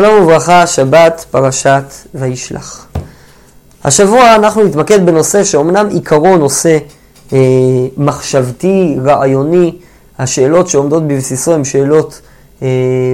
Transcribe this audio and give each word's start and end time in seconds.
שלום 0.00 0.22
וברכה, 0.22 0.66
שבת, 0.66 1.24
פרשת 1.30 1.82
וישלח. 2.14 2.86
השבוע 3.84 4.34
אנחנו 4.34 4.64
נתמקד 4.64 5.06
בנושא 5.06 5.44
שאומנם 5.44 5.88
עיקרו 5.88 6.36
נושא 6.36 6.78
אה, 7.32 7.38
מחשבתי, 7.96 8.96
רעיוני, 9.04 9.74
השאלות 10.18 10.68
שעומדות 10.68 11.06
בבסיסו 11.06 11.54
הן 11.54 11.64
שאלות 11.64 12.20
אה, 12.62 12.68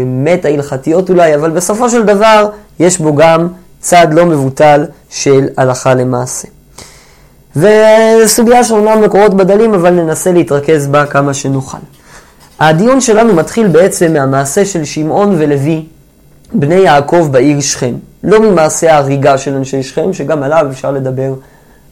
מטה 0.06 0.48
הלכתיות 0.48 1.10
אולי, 1.10 1.34
אבל 1.34 1.50
בסופו 1.50 1.90
של 1.90 2.02
דבר 2.02 2.49
יש 2.81 2.98
בו 2.98 3.14
גם 3.14 3.48
צד 3.80 4.06
לא 4.10 4.26
מבוטל 4.26 4.85
של 5.10 5.48
הלכה 5.56 5.94
למעשה. 5.94 6.48
וסוגיה 7.56 8.64
שאומנם 8.64 9.03
מקורות 9.03 9.35
בדלים, 9.35 9.74
אבל 9.74 9.90
ננסה 9.90 10.32
להתרכז 10.32 10.87
בה 10.87 11.06
כמה 11.06 11.35
שנוכל. 11.35 11.78
הדיון 12.60 13.01
שלנו 13.01 13.35
מתחיל 13.35 13.69
בעצם 13.69 14.12
מהמעשה 14.12 14.64
של 14.64 14.85
שמעון 14.85 15.35
ולוי 15.38 15.85
בני 16.55 16.74
יעקב 16.74 17.28
בעיר 17.30 17.60
שכם. 17.60 17.95
לא 18.24 18.40
ממעשה 18.40 18.95
ההריגה 18.95 19.38
של 19.38 19.54
אנשי 19.54 19.82
שכם, 19.82 20.12
שגם 20.12 20.42
עליו 20.42 20.66
אפשר 20.70 20.90
לדבר 20.92 21.34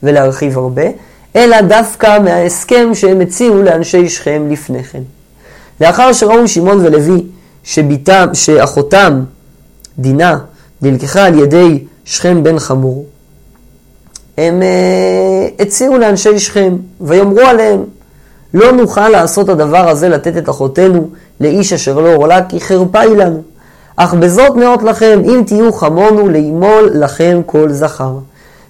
ולהרחיב 0.03 0.59
הרבה, 0.59 0.83
אלא 1.37 1.61
דווקא 1.61 2.19
מההסכם 2.19 2.91
שהם 2.95 3.21
הציעו 3.21 3.63
לאנשי 3.63 4.09
שכם 4.09 4.47
לפני 4.51 4.85
כן. 4.85 5.03
לאחר 5.81 6.13
שראו 6.13 6.49
שמעון 6.49 6.87
ולוי 6.87 7.23
שביתם, 7.65 8.29
שאחותם, 8.33 9.23
דינה, 9.99 10.39
נלקחה 10.83 11.25
על 11.25 11.39
ידי 11.39 11.85
שכם 12.05 12.43
בן 12.43 12.59
חמור, 12.59 13.07
הם 14.39 14.63
uh, 14.63 15.63
הציעו 15.63 15.99
לאנשי 15.99 16.39
שכם, 16.39 16.77
ויאמרו 17.01 17.41
עליהם, 17.41 17.85
לא 18.55 18.73
נוכל 18.73 19.09
לעשות 19.09 19.49
הדבר 19.49 19.89
הזה, 19.89 20.09
לתת 20.09 20.37
את 20.37 20.49
אחותנו 20.49 21.11
לאיש 21.41 21.73
אשר 21.73 22.01
לא 22.01 22.15
עולה, 22.15 22.47
כי 22.49 22.61
חרפה 22.61 23.01
היא 23.01 23.17
לנו. 23.17 23.43
אך 23.97 24.15
בזאת 24.15 24.57
נאות 24.57 24.83
לכם, 24.83 25.21
אם 25.25 25.43
תהיו 25.47 25.73
חמונו, 25.73 26.29
לאמול 26.29 26.91
לכם 26.95 27.41
כל 27.47 27.73
זכר. 27.73 28.19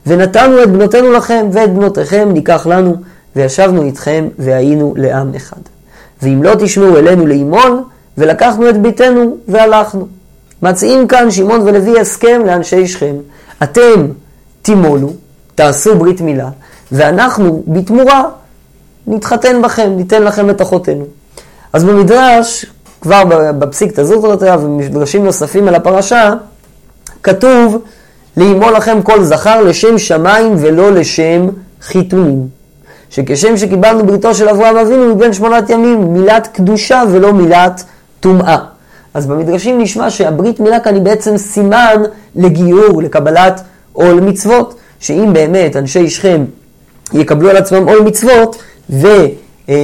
ונתנו 0.06 0.62
את 0.62 0.70
בנותינו 0.70 1.12
לכם, 1.12 1.46
ואת 1.52 1.74
בנותיכם 1.74 2.28
ניקח 2.32 2.66
לנו, 2.66 2.96
וישבנו 3.36 3.82
איתכם, 3.82 4.28
והיינו 4.38 4.94
לעם 4.96 5.34
אחד. 5.34 5.60
ואם 6.22 6.42
לא 6.42 6.54
תשמעו 6.58 6.96
אלינו 6.96 7.26
לאמול, 7.26 7.82
ולקחנו 8.18 8.68
את 8.68 8.82
ביתנו, 8.82 9.36
והלכנו. 9.48 10.06
מציעים 10.62 11.08
כאן 11.08 11.30
שמעון 11.30 11.60
ולוי 11.60 12.00
הסכם 12.00 12.42
לאנשי 12.46 12.86
שכם. 12.86 13.14
אתם 13.62 14.06
תימולו, 14.62 15.12
תעשו 15.54 15.98
ברית 15.98 16.20
מילה, 16.20 16.48
ואנחנו 16.92 17.62
בתמורה 17.66 18.24
נתחתן 19.06 19.62
בכם, 19.62 19.92
ניתן 19.96 20.22
לכם 20.22 20.50
את 20.50 20.62
אחותינו. 20.62 21.04
אז 21.72 21.84
במדרש 21.84 22.66
כבר 23.02 23.22
בפסיק 23.58 24.00
תזוטרתא 24.00 24.56
ומדרשים 24.60 25.24
נוספים 25.24 25.68
על 25.68 25.74
הפרשה, 25.74 26.32
כתוב 27.22 27.78
לאמו 28.36 28.70
לכם 28.70 29.02
כל 29.02 29.24
זכר 29.24 29.62
לשם 29.62 29.98
שמיים 29.98 30.54
ולא 30.58 30.92
לשם 30.92 31.48
חיתונים. 31.82 32.46
שכשם 33.10 33.56
שקיבלנו 33.56 34.06
בריתו 34.06 34.34
של 34.34 34.48
אברהם 34.48 34.76
אבינו 34.76 35.14
מבין 35.14 35.32
שמונת 35.32 35.70
ימים, 35.70 36.12
מילת 36.12 36.46
קדושה 36.52 37.02
ולא 37.10 37.32
מילת 37.32 37.84
טומאה. 38.20 38.56
אז 39.14 39.26
במדרשים 39.26 39.80
נשמע 39.80 40.10
שהברית 40.10 40.60
מילה 40.60 40.80
כאן 40.80 40.94
היא 40.94 41.02
בעצם 41.02 41.36
סימן 41.36 42.02
לגיור, 42.36 43.02
לקבלת 43.02 43.62
עול 43.92 44.20
מצוות. 44.20 44.74
שאם 45.00 45.32
באמת 45.32 45.76
אנשי 45.76 46.10
שכם 46.10 46.44
יקבלו 47.12 47.50
על 47.50 47.56
עצמם 47.56 47.88
עול 47.88 48.00
מצוות, 48.00 48.56
ו... 48.90 49.08
אה, 49.68 49.74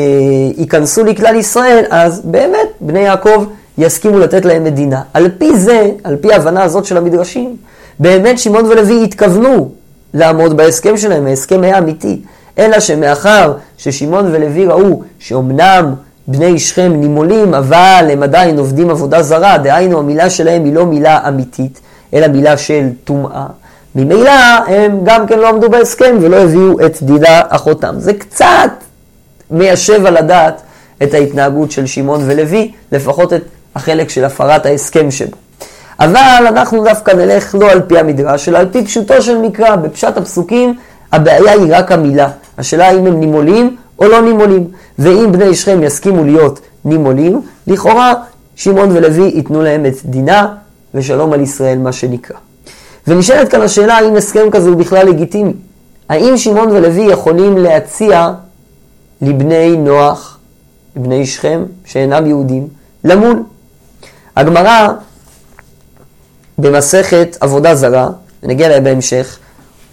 ייכנסו 0.56 1.04
לכלל 1.04 1.34
ישראל, 1.34 1.84
אז 1.90 2.20
באמת 2.24 2.68
בני 2.80 3.00
יעקב 3.00 3.44
יסכימו 3.78 4.18
לתת 4.18 4.44
להם 4.44 4.64
מדינה. 4.64 5.02
על 5.14 5.30
פי 5.38 5.56
זה, 5.56 5.90
על 6.04 6.16
פי 6.16 6.32
ההבנה 6.32 6.62
הזאת 6.62 6.84
של 6.84 6.96
המדרשים, 6.96 7.56
באמת 7.98 8.38
שמעון 8.38 8.66
ולוי 8.66 9.04
התכוונו 9.04 9.70
לעמוד 10.14 10.56
בהסכם 10.56 10.96
שלהם, 10.96 11.26
ההסכם 11.26 11.62
היה 11.62 11.78
אמיתי. 11.78 12.20
אלא 12.58 12.80
שמאחר 12.80 13.52
ששמעון 13.76 14.26
ולוי 14.32 14.66
ראו 14.66 15.02
שאומנם 15.18 15.94
בני 16.26 16.58
שכם 16.58 16.92
נימולים, 16.96 17.54
אבל 17.54 18.08
הם 18.12 18.22
עדיין 18.22 18.58
עובדים 18.58 18.90
עבודה 18.90 19.22
זרה, 19.22 19.58
דהיינו 19.58 19.98
המילה 19.98 20.30
שלהם 20.30 20.64
היא 20.64 20.74
לא 20.74 20.86
מילה 20.86 21.28
אמיתית, 21.28 21.80
אלא 22.14 22.26
מילה 22.26 22.56
של 22.56 22.88
טומאה. 23.04 23.46
ממילא 23.94 24.30
הם 24.66 25.00
גם 25.04 25.26
כן 25.26 25.38
לא 25.38 25.48
עמדו 25.48 25.70
בהסכם 25.70 26.16
ולא 26.20 26.36
הביאו 26.36 26.86
את 26.86 27.02
דידה 27.02 27.40
אחותם. 27.48 27.94
זה 27.98 28.12
קצת 28.12 28.70
מיישב 29.50 30.06
על 30.06 30.16
הדעת 30.16 30.62
את 31.02 31.14
ההתנהגות 31.14 31.70
של 31.70 31.86
שמעון 31.86 32.20
ולוי, 32.26 32.72
לפחות 32.92 33.32
את 33.32 33.42
החלק 33.74 34.10
של 34.10 34.24
הפרת 34.24 34.66
ההסכם 34.66 35.10
שבו. 35.10 35.36
אבל 36.00 36.44
אנחנו 36.48 36.84
דווקא 36.84 37.10
נלך 37.10 37.54
לא 37.54 37.70
על 37.70 37.80
פי 37.80 37.98
המדרש, 37.98 38.48
אלא 38.48 38.58
על 38.58 38.68
פי 38.72 38.84
פשוטו 38.84 39.22
של 39.22 39.38
מקרא. 39.38 39.76
בפשט 39.76 40.16
הפסוקים 40.16 40.74
הבעיה 41.12 41.52
היא 41.52 41.66
רק 41.70 41.92
המילה. 41.92 42.30
השאלה 42.58 42.88
האם 42.88 43.06
הם 43.06 43.20
נימולים 43.20 43.76
או 43.98 44.08
לא 44.08 44.20
נימולים. 44.20 44.68
ואם 44.98 45.32
בני 45.32 45.54
שכם 45.54 45.82
יסכימו 45.82 46.24
להיות 46.24 46.60
נימולים, 46.84 47.42
לכאורה 47.66 48.14
שמעון 48.56 48.96
ולוי 48.96 49.30
ייתנו 49.34 49.62
להם 49.62 49.86
את 49.86 49.94
דינה 50.04 50.46
ושלום 50.94 51.32
על 51.32 51.40
ישראל, 51.40 51.78
מה 51.78 51.92
שנקרא. 51.92 52.36
ונשאלת 53.06 53.48
כאן 53.48 53.60
השאלה 53.60 53.94
האם 53.94 54.16
הסכם 54.16 54.50
כזה 54.50 54.68
הוא 54.68 54.76
בכלל 54.76 55.06
לגיטימי. 55.06 55.52
האם 56.08 56.36
שמעון 56.36 56.70
ולוי 56.70 57.12
יכולים 57.12 57.58
להציע 57.58 58.30
לבני 59.22 59.76
נוח, 59.76 60.38
לבני 60.96 61.26
שכם, 61.26 61.64
שאינם 61.84 62.26
יהודים, 62.26 62.68
למול. 63.04 63.42
הגמרא 64.36 64.88
במסכת 66.58 67.36
עבודה 67.40 67.74
זרה, 67.74 68.08
ונגיע 68.42 68.66
אליה 68.66 68.80
בהמשך, 68.80 69.38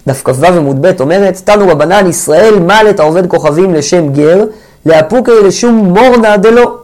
דף 0.06 0.22
כ"ו 0.24 0.46
עמוד 0.46 0.86
ב' 0.86 1.00
אומרת, 1.00 1.40
תנו 1.44 1.68
רבנן 1.68 2.06
ישראל 2.06 2.58
מל 2.58 2.86
את 2.90 3.00
העובד 3.00 3.26
כוכבים 3.26 3.74
לשם 3.74 4.12
גר, 4.12 4.44
לאפוקי 4.86 5.32
לשום 5.44 5.74
מורנה 5.74 6.36
דלא. 6.36 6.78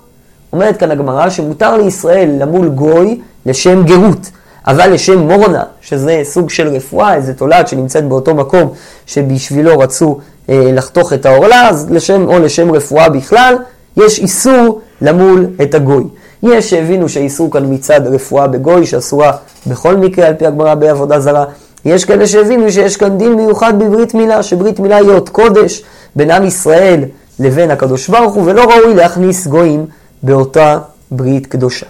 אומרת 0.52 0.76
כאן 0.76 0.90
הגמרא 0.90 1.30
שמותר 1.30 1.76
לישראל 1.76 2.30
למול 2.38 2.68
גוי 2.68 3.20
לשם 3.46 3.84
גרות. 3.84 4.30
אבל 4.66 4.92
לשם 4.92 5.18
מורנה, 5.18 5.62
שזה 5.80 6.20
סוג 6.24 6.50
של 6.50 6.68
רפואה, 6.68 7.14
איזה 7.14 7.34
תולעת 7.34 7.68
שנמצאת 7.68 8.04
באותו 8.08 8.34
מקום 8.34 8.72
שבשבילו 9.06 9.78
רצו 9.78 10.18
לחתוך 10.48 11.12
את 11.12 11.26
העורלה, 11.26 11.68
אז 11.68 11.90
לשם, 11.90 12.28
או 12.28 12.38
לשם 12.38 12.70
רפואה 12.70 13.08
בכלל, 13.08 13.54
יש 13.96 14.18
איסור 14.18 14.80
למול 15.00 15.46
את 15.62 15.74
הגוי. 15.74 16.04
יש 16.42 16.70
שהבינו 16.70 17.08
שהאיסור 17.08 17.50
כאן 17.50 17.74
מצד 17.74 18.00
רפואה 18.06 18.46
בגוי, 18.46 18.86
שאסורה 18.86 19.32
בכל 19.66 19.96
מקרה 19.96 20.26
על 20.26 20.34
פי 20.34 20.46
הגמרא 20.46 20.74
בעבודה 20.74 21.20
זרה. 21.20 21.44
יש 21.84 22.04
כאלה 22.04 22.26
שהבינו 22.26 22.72
שיש 22.72 22.96
כאן 22.96 23.18
דין 23.18 23.32
מיוחד 23.32 23.78
בברית 23.78 24.14
מילה, 24.14 24.42
שברית 24.42 24.80
מילה 24.80 24.96
היא 24.96 25.08
אות 25.08 25.28
קודש 25.28 25.82
בין 26.16 26.30
עם 26.30 26.44
ישראל 26.44 27.04
לבין 27.38 27.70
הקדוש 27.70 28.08
ברוך 28.08 28.34
הוא, 28.34 28.42
ולא 28.46 28.64
ראוי 28.64 28.94
להכניס 28.94 29.46
גויים 29.46 29.86
באותה 30.22 30.78
ברית 31.10 31.46
קדושה. 31.46 31.86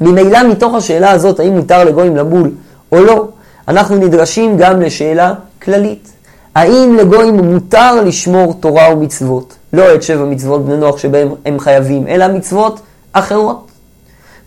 ממילא 0.00 0.48
מתוך 0.48 0.74
השאלה 0.74 1.10
הזאת, 1.10 1.40
האם 1.40 1.56
מותר 1.56 1.84
לגויים 1.84 2.16
למול 2.16 2.50
או 2.92 3.04
לא, 3.04 3.28
אנחנו 3.68 3.96
נדרשים 3.96 4.56
גם 4.58 4.80
לשאלה 4.80 5.34
כללית. 5.62 6.09
האם 6.54 6.96
לגויים 6.96 7.36
מותר 7.36 8.02
לשמור 8.02 8.54
תורה 8.60 8.92
ומצוות? 8.92 9.54
לא 9.72 9.94
את 9.94 10.02
שבע 10.02 10.24
מצוות 10.24 10.64
בני 10.64 10.76
נוח 10.76 10.98
שבהם 10.98 11.28
הם 11.46 11.58
חייבים, 11.58 12.06
אלא 12.08 12.28
מצוות 12.28 12.80
אחרות. 13.12 13.66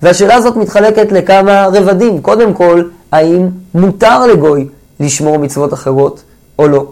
והשאלה 0.02 0.36
הזאת 0.36 0.56
מתחלקת 0.56 1.12
לכמה 1.12 1.68
רבדים. 1.74 2.22
קודם 2.22 2.54
כל, 2.54 2.84
האם 3.12 3.50
מותר 3.76 4.26
לגוי 4.26 4.68
לשמור 5.00 5.38
מצוות 5.38 5.74
אחרות 5.74 6.24
או 6.60 6.68
לא? 6.68 6.86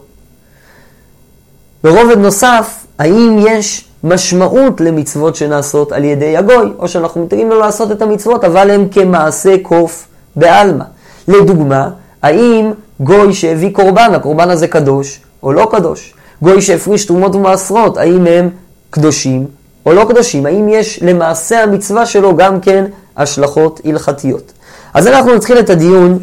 ברובד 1.84 2.18
נוסף, 2.18 2.86
האם 3.00 3.40
יש 3.48 3.88
משמעות 4.04 4.82
למצוות 4.82 5.36
שנעשות 5.36 5.92
על 5.92 6.04
ידי 6.04 6.38
הגוי, 6.38 6.74
או 6.80 6.88
שאנחנו 6.88 7.26
מתירים 7.26 7.50
לו 7.50 7.60
לעשות 7.60 7.92
את 7.92 8.02
המצוות, 8.02 8.44
אבל 8.44 8.72
הם 8.72 8.88
כמעשה 8.92 9.56
קוף 9.62 10.08
בעלמא. 10.36 10.84
לדוגמה, 11.28 11.90
האם 12.22 12.72
גוי 13.04 13.34
שהביא 13.34 13.74
קורבן, 13.74 14.12
הקורבן 14.16 14.50
הזה 14.50 14.68
קדוש 14.68 15.20
או 15.44 15.54
לא 15.54 15.68
קדוש? 15.72 16.14
גוי 16.42 16.62
שהפריש 16.62 17.06
תרומות 17.06 17.36
ומעשרות, 17.36 17.98
האם 17.98 18.28
הם 18.28 18.50
קדושים 18.90 19.48
או 19.86 19.94
לא 19.94 20.06
קדושים? 20.10 20.46
האם 20.46 20.70
יש 20.70 21.00
למעשה 21.02 21.64
המצווה 21.64 22.06
שלו 22.06 22.36
גם 22.36 22.60
כן 22.60 22.86
השלכות 23.18 23.82
הלכתיות? 23.86 24.52
אז 24.94 25.08
אנחנו 25.08 25.36
נתחיל 25.36 25.60
את 25.60 25.70
הדיון 25.70 26.20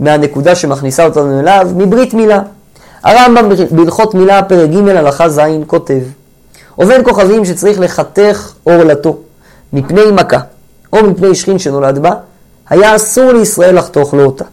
מהנקודה 0.00 0.54
שמכניסה 0.54 1.04
אותנו 1.04 1.40
אליו, 1.40 1.68
מברית 1.76 2.14
מילה. 2.14 2.40
הרמב"ם 3.04 3.48
בהלכות 3.70 4.14
מילה, 4.14 4.42
פרק 4.42 4.70
ג' 4.70 4.88
הלכה 4.88 5.28
ז', 5.28 5.40
כותב 5.66 6.00
עובד 6.76 7.00
כוכבים 7.04 7.44
שצריך 7.44 7.80
לחתך 7.80 8.52
עורלתו 8.64 9.18
מפני 9.72 10.02
מכה 10.12 10.38
או 10.92 11.04
מפני 11.04 11.34
שכין 11.34 11.58
שנולד 11.58 11.98
בה, 11.98 12.12
היה 12.70 12.96
אסור 12.96 13.32
לישראל 13.32 13.78
לחתוך 13.78 14.14
לו 14.14 14.24
אותה. 14.24 14.44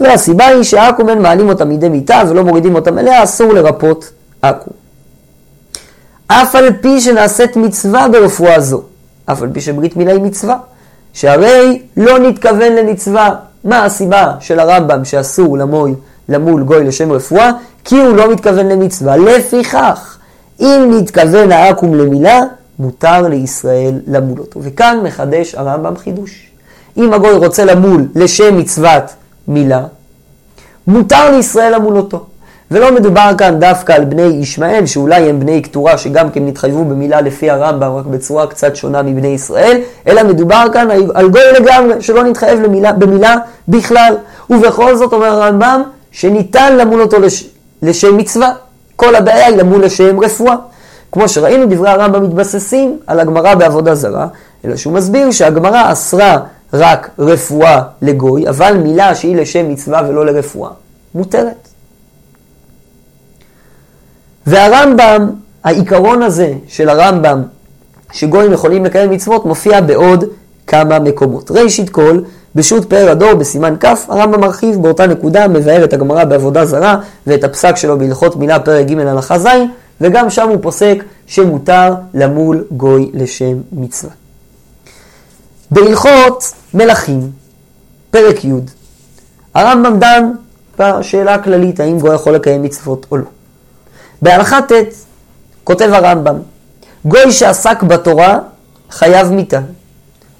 והסיבה 0.00 0.46
היא 0.46 0.62
שעכו"מן 0.62 1.22
מעלים 1.22 1.48
אותה 1.48 1.64
מידי 1.64 1.88
מיטה 1.88 2.22
ולא 2.28 2.44
מורידים 2.44 2.74
אותה 2.74 2.90
מלאה, 2.90 3.22
אסור 3.22 3.52
לרפות 3.52 4.10
עכו. 4.42 4.70
אף 6.26 6.54
על 6.54 6.72
פי 6.80 7.00
שנעשית 7.00 7.56
מצווה 7.56 8.08
ברפואה 8.08 8.60
זו, 8.60 8.82
אף 9.26 9.42
על 9.42 9.48
פי 9.52 9.60
שברית 9.60 9.96
מילה 9.96 10.12
היא 10.12 10.20
מצווה, 10.20 10.56
שהרי 11.12 11.82
לא 11.96 12.18
נתכוון 12.18 12.72
למצווה. 12.72 13.34
מה 13.64 13.84
הסיבה 13.84 14.32
של 14.40 14.60
הרמב"ם 14.60 15.04
שאסור 15.04 15.58
למול, 15.58 15.94
למול 16.28 16.62
גוי 16.62 16.84
לשם 16.84 17.12
רפואה? 17.12 17.50
כי 17.84 18.00
הוא 18.00 18.16
לא 18.16 18.32
מתכוון 18.32 18.68
למצווה. 18.68 19.16
לפיכך, 19.16 20.18
אם 20.60 20.90
נתכוון 20.90 21.52
העכו"ם 21.52 21.94
למילה, 21.94 22.40
מותר 22.78 23.28
לישראל 23.28 24.00
למול 24.06 24.40
אותו. 24.40 24.60
וכאן 24.62 24.98
מחדש 25.02 25.54
הרמב"ם 25.54 25.96
חידוש. 25.96 26.50
אם 26.96 27.12
הגוי 27.12 27.32
רוצה 27.32 27.64
למול 27.64 28.06
לשם 28.14 28.58
מצוות 28.58 29.02
מילה, 29.48 29.82
מותר 30.86 31.30
לישראל 31.30 31.74
למול 31.74 31.96
אותו. 31.96 32.24
ולא 32.70 32.92
מדובר 32.94 33.30
כאן 33.38 33.58
דווקא 33.60 33.92
על 33.92 34.04
בני 34.04 34.22
ישמעאל, 34.22 34.86
שאולי 34.86 35.28
הם 35.30 35.40
בני 35.40 35.62
קטורה, 35.62 35.98
שגם 35.98 36.30
כן 36.30 36.46
נתחייבו 36.46 36.84
במילה 36.84 37.20
לפי 37.20 37.50
הרמב"ם, 37.50 37.92
רק 37.92 38.06
בצורה 38.06 38.46
קצת 38.46 38.76
שונה 38.76 39.02
מבני 39.02 39.28
ישראל, 39.28 39.80
אלא 40.06 40.22
מדובר 40.22 40.66
כאן 40.72 40.88
על 41.14 41.28
גוי 41.28 41.42
לגמרי, 41.60 41.94
שלא 42.00 42.24
נתחייב 42.24 42.60
למילה, 42.60 42.92
במילה 42.92 43.36
בכלל. 43.68 44.14
ובכל 44.50 44.96
זאת 44.96 45.12
אומר 45.12 45.26
הרמב"ם, 45.26 45.82
שניתן 46.10 46.76
למול 46.76 47.02
אותו 47.02 47.20
לש, 47.20 47.48
לשם 47.82 48.16
מצווה. 48.16 48.52
כל 48.96 49.14
הבעיה 49.14 49.46
היא 49.46 49.56
למול 49.56 49.84
לשם 49.84 50.20
רפואה. 50.20 50.54
כמו 51.12 51.28
שראינו, 51.28 51.66
דברי 51.66 51.90
הרמב"ם 51.90 52.22
מתבססים 52.22 52.98
על 53.06 53.20
הגמרא 53.20 53.54
בעבודה 53.54 53.94
זרה, 53.94 54.26
אלא 54.64 54.76
שהוא 54.76 54.92
מסביר 54.92 55.30
שהגמרא 55.30 55.92
אסרה 55.92 56.38
רק 56.74 57.10
רפואה 57.18 57.82
לגוי, 58.02 58.48
אבל 58.48 58.76
מילה 58.76 59.14
שהיא 59.14 59.36
לשם 59.36 59.68
מצווה 59.68 60.02
ולא 60.08 60.26
לרפואה, 60.26 60.70
מותרת. 61.14 61.68
והרמב"ם, 64.46 65.30
העיקרון 65.64 66.22
הזה 66.22 66.52
של 66.68 66.88
הרמב"ם, 66.88 67.42
שגויים 68.12 68.52
יכולים 68.52 68.84
לקיים 68.84 69.10
מצוות, 69.10 69.46
מופיע 69.46 69.80
בעוד 69.80 70.24
כמה 70.66 70.98
מקומות. 70.98 71.50
ראשית 71.50 71.90
כל, 71.90 72.20
בשו"ת 72.54 72.90
פאר 72.90 73.10
הדור 73.10 73.34
בסימן 73.34 73.74
כ', 73.80 73.86
הרמב"ם 74.08 74.40
מרחיב 74.40 74.82
באותה 74.82 75.06
נקודה, 75.06 75.48
מבאר 75.48 75.84
את 75.84 75.92
הגמרא 75.92 76.24
בעבודה 76.24 76.64
זרה 76.64 77.00
ואת 77.26 77.44
הפסק 77.44 77.76
שלו 77.76 77.98
בהלכות 77.98 78.36
מילה 78.36 78.60
פרק 78.60 78.86
ג' 78.86 78.98
הלכה 78.98 79.38
ז', 79.38 79.46
וגם 80.00 80.30
שם 80.30 80.48
הוא 80.48 80.58
פוסק 80.62 81.04
שמותר 81.26 81.94
למול 82.14 82.64
גוי 82.70 83.10
לשם 83.14 83.56
מצווה. 83.72 84.12
בהלכות 85.70 86.52
מלכים, 86.74 87.30
פרק 88.10 88.44
י', 88.44 88.52
הרמב"ם 89.54 89.98
דן 89.98 90.30
בשאלה 90.78 91.34
הכללית 91.34 91.80
האם 91.80 91.98
גוי 91.98 92.14
יכול 92.14 92.34
לקיים 92.34 92.62
מצוות 92.62 93.06
או 93.10 93.16
לא. 93.16 93.24
בהלכה 94.22 94.62
ט' 94.62 94.72
כותב 95.64 95.90
הרמב"ם, 95.92 96.36
גוי 97.04 97.32
שעסק 97.32 97.82
בתורה 97.82 98.38
חייב 98.90 99.32
מיתה. 99.32 99.60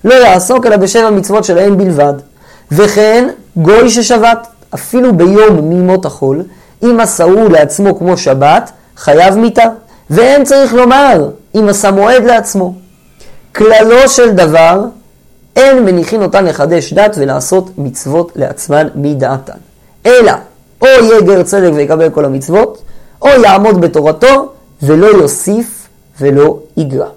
לא 0.05 0.15
יעסוק 0.15 0.67
אלא 0.67 0.77
בשבע 0.77 1.11
מצוות 1.11 1.45
שלהם 1.45 1.77
בלבד. 1.79 2.15
וכן 2.73 3.29
גוי 3.57 3.91
ששבת, 3.91 4.47
אפילו 4.75 5.17
ביום 5.17 5.69
מימות 5.69 6.05
החול, 6.05 6.43
אם 6.83 7.01
עשהו 7.01 7.49
לעצמו 7.49 7.99
כמו 7.99 8.17
שבת, 8.17 8.71
חייב 8.97 9.37
מיתה. 9.37 9.65
ואין 10.11 10.45
צריך 10.45 10.75
לומר, 10.75 11.31
אם 11.55 11.69
עשה 11.69 11.91
מועד 11.91 12.25
לעצמו. 12.25 12.75
כללו 13.55 14.09
של 14.09 14.31
דבר, 14.31 14.81
אין 15.57 15.85
מניחין 15.85 16.23
אותן 16.23 16.45
לחדש 16.45 16.93
דת 16.93 17.15
ולעשות 17.19 17.71
מצוות 17.79 18.33
לעצמן 18.37 18.89
מדעתן. 18.95 19.59
אלא, 20.07 20.33
או 20.81 20.87
יהיה 20.87 21.21
גר 21.21 21.43
צדק 21.43 21.71
ויקבל 21.75 22.11
כל 22.11 22.25
המצוות, 22.25 22.83
או 23.23 23.29
יעמוד 23.29 23.81
בתורתו 23.81 24.53
ולא 24.83 25.07
יוסיף 25.07 25.89
ולא 26.21 26.59
יגרע. 26.77 27.09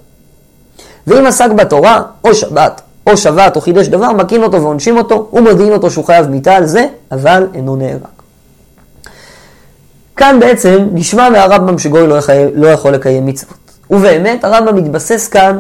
ואם 1.07 1.25
עסק 1.25 1.51
בתורה, 1.51 2.01
או 2.24 2.34
שבת, 2.34 2.81
או 3.07 3.18
שבת, 3.18 3.56
או 3.56 3.62
חידש 3.62 3.88
דבר, 3.88 4.12
מכין 4.12 4.44
אותו 4.44 4.62
ועונשים 4.62 4.98
אותו, 4.98 5.30
ומודיעין 5.33 5.74
אותו 5.74 5.92
שהוא 5.92 6.06
חייב 6.06 6.28
מיתה 6.28 6.56
על 6.56 6.66
זה, 6.66 6.88
אבל 7.12 7.48
אינו 7.54 7.75
נהרג. 7.75 8.01
כאן 10.16 10.40
בעצם 10.40 10.88
נשמע 10.94 11.30
מהרמב"ם 11.30 11.80
שגוי 11.80 12.07
לא, 12.07 12.16
יכול, 12.16 12.36
לא 12.54 12.68
יכול 12.68 12.94
לקיים 12.94 13.25
מצוות. 13.25 13.57
ובאמת 13.90 14.44
הרמב"ם 14.44 14.75
מתבסס 14.75 15.28
כאן 15.28 15.60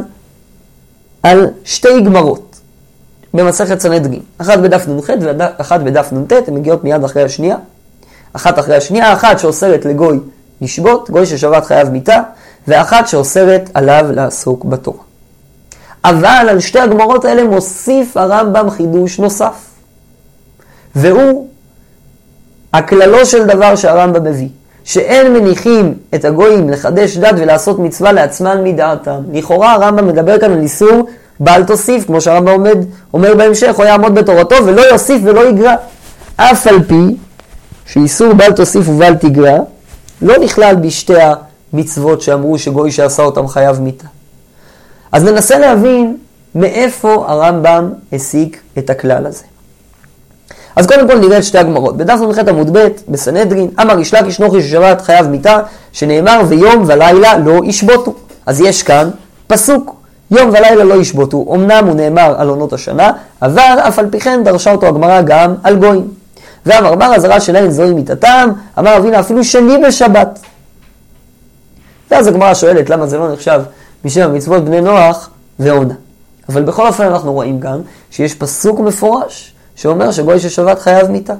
על 1.23 1.47
שתי 1.63 2.01
גמרות 2.05 2.46
במסכת 3.37 3.79
סנהדרין, 3.79 4.19
אחת 4.37 4.59
בדף 4.59 4.87
נ"ח 4.87 5.09
ואחת 5.19 5.79
בדף 5.79 6.13
נ"ט, 6.13 6.33
הן 6.47 6.53
מגיעות 6.53 6.83
מיד 6.83 7.03
אחרי 7.03 7.23
השנייה. 7.23 7.55
אחת 8.33 8.59
אחרי 8.59 8.75
השנייה, 8.75 9.13
אחת 9.13 9.39
שאוסרת 9.39 9.85
לגוי 9.85 10.19
לשבות, 10.61 11.09
גוי 11.09 11.25
ששבת 11.25 11.65
חייב 11.65 11.89
מיתה, 11.89 12.21
ואחת 12.67 13.07
שאוסרת 13.07 13.69
עליו 13.73 14.05
לעסוק 14.11 14.65
בתורה. 14.65 14.99
אבל 16.05 16.47
על 16.49 16.59
שתי 16.59 16.79
הגמרות 16.79 17.25
האלה 17.25 17.43
מוסיף 17.43 18.17
הרמב"ם 18.17 18.69
חידוש 18.69 19.19
נוסף, 19.19 19.65
והוא 20.95 21.47
הכללו 22.73 23.25
של 23.25 23.45
דבר 23.45 23.75
שהרמב"ם 23.75 24.23
מביא, 24.23 24.49
שאין 24.83 25.33
מניחים 25.33 25.93
את 26.15 26.25
הגויים 26.25 26.69
לחדש 26.69 27.17
דת 27.17 27.35
ולעשות 27.37 27.79
מצווה 27.79 28.11
לעצמן 28.11 28.63
מדעתם. 28.63 29.21
לכאורה 29.33 29.73
הרמב"ם 29.73 30.07
מדבר 30.07 30.39
כאן 30.39 30.51
על 30.51 30.59
איסור 30.61 31.07
בל 31.39 31.63
תוסיף, 31.63 32.05
כמו 32.05 32.21
שהרמב"ם 32.21 32.51
עומד, 32.51 32.77
אומר 33.13 33.35
בהמשך, 33.35 33.75
הוא 33.75 33.85
יעמוד 33.85 34.15
בתורתו 34.15 34.55
ולא 34.65 34.81
יוסיף 34.81 35.21
ולא 35.23 35.49
יגרע. 35.49 35.73
אף 36.35 36.67
על 36.67 36.83
פי 36.83 37.15
שאיסור 37.85 38.33
בל 38.33 38.51
תוסיף 38.51 38.89
ובל 38.89 39.15
תגרע, 39.15 39.57
לא 40.21 40.37
נכלל 40.37 40.75
בשתי 40.75 41.13
המצוות 41.73 42.21
שאמרו 42.21 42.57
שגוי 42.57 42.91
שעשה 42.91 43.23
אותם 43.23 43.47
חייב 43.47 43.79
מיתה. 43.79 44.07
אז 45.11 45.23
ננסה 45.23 45.59
להבין 45.59 46.17
מאיפה 46.55 47.25
הרמב"ם 47.27 47.89
הסיק 48.13 48.61
את 48.77 48.89
הכלל 48.89 49.25
הזה. 49.25 49.43
אז 50.75 50.87
קודם 50.87 51.07
כל 51.07 51.19
נראה 51.19 51.37
את 51.37 51.43
שתי 51.43 51.57
הגמרות. 51.57 51.97
בדף 51.97 52.19
נ"ח 52.29 52.39
עמוד 52.47 52.77
ב' 52.77 52.87
בסנהדרין, 53.07 53.69
אמר 53.81 53.99
ישלק 53.99 54.25
איש 54.25 54.39
נוחי 54.39 54.61
ששבת 54.61 55.01
חייב 55.01 55.27
מיתה, 55.27 55.59
שנאמר 55.91 56.41
ויום 56.47 56.83
ולילה 56.87 57.37
לא 57.37 57.61
ישבותו. 57.65 58.15
אז 58.45 58.61
יש 58.61 58.83
כאן 58.83 59.09
פסוק, 59.47 59.95
יום 60.31 60.49
ולילה 60.49 60.83
לא 60.83 60.93
ישבותו. 60.93 61.45
אמנם 61.55 61.87
הוא 61.87 61.95
נאמר 61.95 62.35
על 62.37 62.49
עונות 62.49 62.73
השנה, 62.73 63.11
אבל 63.41 63.77
אף 63.87 63.99
על 63.99 64.09
פי 64.11 64.19
כן 64.19 64.43
דרשה 64.43 64.71
אותו 64.71 64.87
הגמרא 64.87 65.21
גם 65.21 65.55
על 65.63 65.75
גויים. 65.75 66.07
ואמר 66.65 66.95
בר 66.95 67.15
אזהרה 67.15 67.39
שלהם 67.39 67.71
זוהי 67.71 67.93
מיתתם, 67.93 68.49
אמר 68.79 68.97
אבינה 68.97 69.19
אפילו 69.19 69.43
שני 69.43 69.77
בשבת. 69.87 70.39
ואז 72.11 72.27
הגמרא 72.27 72.53
שואלת 72.53 72.89
למה 72.89 73.07
זה 73.07 73.17
לא 73.17 73.33
נחשב 73.33 73.61
משם 74.05 74.21
המצוות 74.21 74.65
בני 74.65 74.81
נוח 74.81 75.29
ועונה. 75.59 75.93
אבל 76.49 76.63
בכל 76.63 76.87
אופן 76.87 77.05
אנחנו 77.05 77.33
רואים 77.33 77.59
גם 77.59 77.79
שיש 78.11 78.35
פסוק 78.35 78.79
מפורש 78.79 79.53
שאומר 79.75 80.11
שגוי 80.11 80.39
ששבת 80.39 80.79
חייב 80.79 81.07
מיתה. 81.07 81.33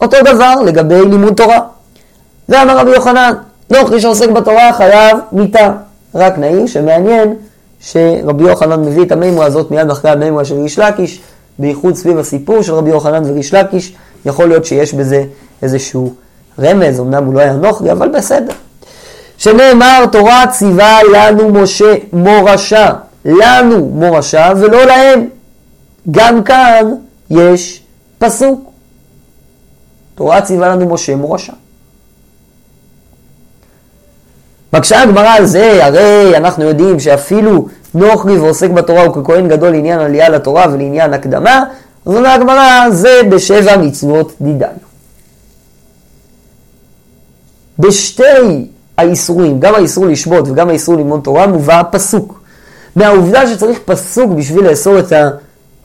אותו 0.00 0.16
דבר 0.24 0.54
לגבי 0.66 1.00
לימוד 1.04 1.34
תורה. 1.34 1.58
ואמר 2.48 2.78
רבי 2.78 2.90
יוחנן, 2.90 3.32
נוכרי 3.70 4.00
שעוסק 4.00 4.28
בתורה 4.28 4.72
חייב 4.72 5.18
מיתה. 5.32 5.72
רק 6.14 6.38
נעיר 6.38 6.66
שמעניין 6.66 7.34
שרבי 7.80 8.44
יוחנן 8.44 8.80
מביא 8.84 9.02
את 9.02 9.12
המימרה 9.12 9.46
הזאת 9.46 9.70
מיד 9.70 9.90
אחרי 9.90 10.10
המימרה 10.10 10.44
של 10.44 10.54
ריש 10.54 10.78
לקיש, 10.78 11.20
בייחוד 11.58 11.94
סביב 11.94 12.18
הסיפור 12.18 12.62
של 12.62 12.74
רבי 12.74 12.90
יוחנן 12.90 13.30
וריש 13.30 13.54
לקיש, 13.54 13.94
יכול 14.24 14.48
להיות 14.48 14.64
שיש 14.64 14.94
בזה 14.94 15.24
איזשהו 15.62 16.14
רמז, 16.58 17.00
אמנם 17.00 17.24
הוא 17.24 17.34
לא 17.34 17.40
היה 17.40 17.52
נוכרי, 17.52 17.92
אבל 17.92 18.08
בסדר. 18.08 18.52
שנאמר 19.38 20.04
תורה 20.12 20.44
ציווה 20.46 20.98
לנו 21.12 21.52
משה 21.52 21.94
מורשה, 22.12 22.92
לנו 23.24 23.86
מורשה 23.86 24.52
ולא 24.56 24.84
להם. 24.84 25.28
גם 26.10 26.42
כאן 26.42 26.94
יש 27.30 27.82
פסוק. 28.18 28.70
תורה 30.14 30.40
ציווה 30.40 30.68
לנו 30.68 30.88
משה 30.88 31.16
מורשה. 31.16 31.52
מקשה 34.76 35.02
הגמרא 35.02 35.28
על 35.28 35.46
זה, 35.46 35.84
הרי 35.84 36.36
אנחנו 36.36 36.64
יודעים 36.64 37.00
שאפילו 37.00 37.68
נוכרי 37.94 38.38
ועוסק 38.38 38.70
בתורה 38.70 39.04
הוא 39.04 39.24
ככהן 39.24 39.48
גדול 39.48 39.70
לעניין 39.70 40.00
עלייה 40.00 40.28
לתורה 40.28 40.66
ולעניין 40.72 41.14
הקדמה, 41.14 41.64
אז 42.06 42.16
אומרת 42.16 42.40
הגמרא, 42.40 42.90
זה 42.90 43.20
בשבע 43.30 43.76
מצוות 43.76 44.32
דידן. 44.40 44.74
בשתי 47.78 48.66
האיסורים, 48.98 49.60
גם 49.60 49.74
האיסור 49.74 50.06
לשבות 50.06 50.48
וגם 50.48 50.68
האיסור 50.68 50.96
ללמוד 50.96 51.20
תורה, 51.24 51.46
מובא 51.46 51.82
פסוק. 51.90 52.40
מהעובדה 52.96 53.46
שצריך 53.46 53.78
פסוק 53.84 54.30
בשביל 54.30 54.68
לאסור 54.68 54.98
את 54.98 55.12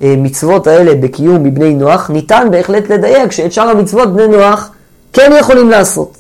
המצוות 0.02 0.68
האלה 0.68 0.96
בקיום 0.96 1.44
מבני 1.44 1.74
נוח, 1.74 2.10
ניתן 2.10 2.48
בהחלט 2.52 2.90
לדייק 2.90 3.32
שאת 3.32 3.52
שאר 3.52 3.70
המצוות 3.70 4.14
בני 4.14 4.28
נוח 4.28 4.70
כן 5.14 5.32
יכולים 5.40 5.70
לעשות. 5.70 6.18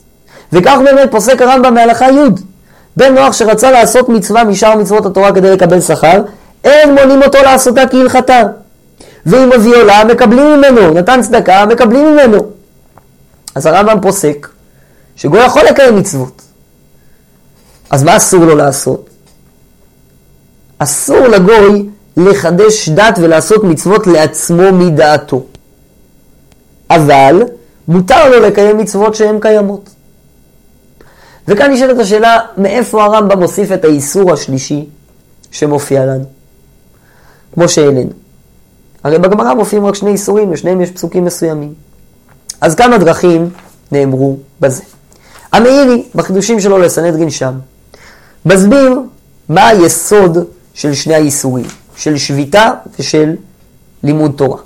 וכך 0.53 0.77
באמת 0.85 1.11
פוסק 1.11 1.41
הרמב"ם 1.41 1.73
מהלכה 1.73 2.11
י' 2.11 2.50
בן 2.97 3.15
נוח 3.15 3.33
שרצה 3.33 3.71
לעשות 3.71 4.09
מצווה 4.09 4.43
משאר 4.43 4.75
מצוות 4.75 5.05
התורה 5.05 5.35
כדי 5.35 5.51
לקבל 5.51 5.81
שכר, 5.81 6.21
אין 6.63 6.95
מונים 6.95 7.23
אותו 7.23 7.37
לעשותה 7.43 7.87
כהלכתה. 7.87 8.43
ואם 9.25 9.49
מביא 9.49 9.75
עולה, 9.75 10.03
מקבלים 10.03 10.57
ממנו, 10.57 10.93
נתן 10.93 11.21
צדקה, 11.21 11.65
מקבלים 11.65 12.13
ממנו. 12.13 12.37
אז 13.55 13.65
הרמב"ם 13.65 14.01
פוסק 14.01 14.47
שגוי 15.15 15.45
יכול 15.45 15.61
לקיים 15.61 15.95
מצוות. 15.95 16.41
אז 17.89 18.03
מה 18.03 18.17
אסור 18.17 18.45
לו 18.45 18.55
לעשות? 18.55 19.09
אסור 20.77 21.27
לגוי 21.27 21.89
לחדש 22.17 22.89
דת 22.89 23.19
ולעשות 23.21 23.63
מצוות 23.63 24.07
לעצמו 24.07 24.71
מדעתו. 24.71 25.43
אבל 26.89 27.43
מותר 27.87 28.29
לו 28.29 28.39
לקיים 28.39 28.77
מצוות 28.77 29.15
שהן 29.15 29.39
קיימות. 29.39 29.89
וכאן 31.47 31.71
נשאלת 31.71 31.99
השאלה, 31.99 32.39
מאיפה 32.57 33.03
הרמב"ם 33.03 33.39
מוסיף 33.39 33.71
את 33.71 33.85
האיסור 33.85 34.33
השלישי 34.33 34.85
שמופיע 35.51 36.05
לנו? 36.05 36.25
כמו 37.53 37.69
שהעלינו. 37.69 38.11
הרי 39.03 39.19
בגמרא 39.19 39.53
מופיעים 39.53 39.85
רק 39.85 39.95
שני 39.95 40.11
איסורים, 40.11 40.53
לשניהם 40.53 40.81
יש 40.81 40.91
פסוקים 40.91 41.25
מסוימים. 41.25 41.73
אז 42.61 42.75
כמה 42.75 42.97
דרכים 42.97 43.49
נאמרו 43.91 44.37
בזה. 44.61 44.83
המאירי, 45.51 46.03
בחידושים 46.15 46.59
שלו 46.59 46.77
לסנהדרין 46.77 47.29
שם, 47.29 47.53
מסביר 48.45 48.99
מה 49.49 49.67
היסוד 49.67 50.37
של 50.73 50.93
שני 50.93 51.15
האיסורים, 51.15 51.65
של 51.95 52.17
שביתה 52.17 52.71
ושל 52.99 53.35
לימוד 54.03 54.33
תורה. 54.35 54.57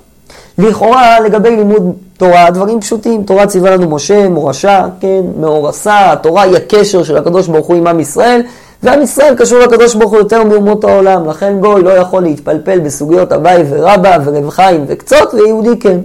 לכאורה, 0.58 1.20
לגבי 1.20 1.56
לימוד 1.56 1.92
תורה, 2.16 2.50
דברים 2.50 2.80
פשוטים. 2.80 3.24
תורה 3.24 3.46
ציווה 3.46 3.70
לנו 3.70 3.90
משה, 3.90 4.28
מורשה, 4.28 4.86
כן, 5.00 5.20
מאורסה, 5.40 6.12
התורה 6.12 6.42
היא 6.42 6.56
הקשר 6.56 7.02
של 7.02 7.16
הקדוש 7.16 7.48
ברוך 7.48 7.66
הוא 7.66 7.76
עם 7.76 7.86
עם 7.86 8.00
ישראל, 8.00 8.42
ועם 8.82 9.02
ישראל 9.02 9.34
קשור 9.34 9.58
לקדוש 9.58 9.94
ברוך 9.94 10.10
הוא 10.10 10.18
יותר 10.18 10.44
מאומות 10.44 10.84
העולם. 10.84 11.28
לכן 11.28 11.60
גוי 11.60 11.82
לא 11.82 11.90
יכול 11.90 12.22
להתפלפל 12.22 12.78
בסוגיות 12.78 13.32
אביי 13.32 13.64
ורבא 13.68 14.18
ורב 14.24 14.50
חיים 14.50 14.84
וקצות, 14.88 15.34
ויהודי 15.34 15.78
כן. 15.80 15.98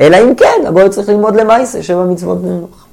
אלא 0.00 0.16
אם 0.16 0.34
כן, 0.34 0.66
הגוי 0.66 0.88
צריך 0.88 1.08
ללמוד 1.08 1.36
למעשה, 1.36 1.82
שבע 1.82 2.04
מצוות 2.04 2.38
נוח. 2.42 2.86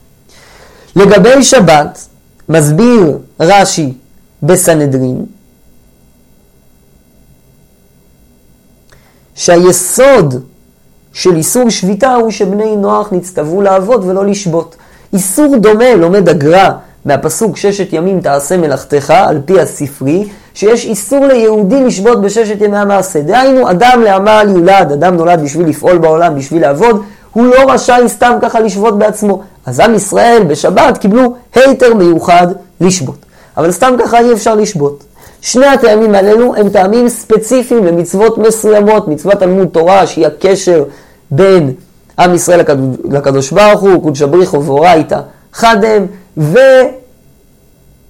לגבי 0.96 1.44
שבת, 1.44 2.08
מסביר 2.50 3.18
רש"י 3.40 3.94
בסנהדרין, 4.44 5.26
שהיסוד 9.38 10.44
של 11.14 11.36
איסור 11.36 11.70
שביתה 11.70 12.14
הוא 12.14 12.32
שבני 12.32 12.76
נוח 12.76 13.08
נצטוו 13.12 13.62
לעבוד 13.62 14.06
ולא 14.06 14.26
לשבות. 14.26 14.76
איסור 15.14 15.58
דומה 15.58 15.96
לומד 15.96 16.30
הגר"א 16.30 16.70
מהפסוק 17.06 17.58
ששת 17.58 17.94
ימים 17.94 18.22
תעשה 18.22 18.58
מלאכתך, 18.58 19.10
על 19.10 19.42
פי 19.46 19.60
הספרי, 19.60 20.26
שיש 20.54 20.86
איסור 20.86 21.26
ליהודי 21.26 21.84
לשבות 21.84 22.22
בששת 22.22 22.62
ימי 22.62 22.78
המעשה. 22.78 23.22
דהיינו, 23.22 23.72
אדם 23.72 24.02
לעמל 24.04 24.48
יולד, 24.56 24.92
אדם 24.92 25.16
נולד 25.16 25.42
בשביל 25.44 25.68
לפעול 25.68 25.98
בעולם, 25.98 26.36
בשביל 26.36 26.62
לעבוד, 26.62 27.04
הוא 27.34 27.46
לא 27.46 27.72
רשאי 27.72 28.04
סתם 28.08 28.34
ככה 28.42 28.60
לשבות 28.60 28.98
בעצמו. 28.98 29.42
אז 29.66 29.80
עם 29.80 29.96
ישראל 29.96 30.44
בשבת 30.48 30.98
קיבלו 30.98 31.36
היתר 31.56 31.94
מיוחד 31.94 32.48
לשבות. 32.82 33.26
אבל 33.58 33.72
סתם 33.72 33.96
ככה 34.00 34.20
אי 34.20 34.34
אפשר 34.34 34.56
לשבות. 34.56 35.04
שני 35.48 35.66
הטעמים 35.66 36.16
האלו 36.16 36.56
הם 36.56 36.70
טעמים 36.70 37.10
ספציפיים 37.10 37.86
למצוות 37.86 38.38
מסוימות, 38.38 39.08
מצוות 39.08 39.34
תלמוד 39.34 39.68
תורה 39.68 40.08
שהיא 40.08 40.28
הקשר 40.28 40.84
בין 41.32 41.74
עם 42.20 42.36
ישראל 42.36 42.62
לקדוש 43.10 43.52
ברוך 43.52 43.82
הוא, 43.82 44.04
קודש 44.04 44.22
בריחו 44.22 44.64
ואורייתא 44.64 45.20
חדם, 45.54 46.06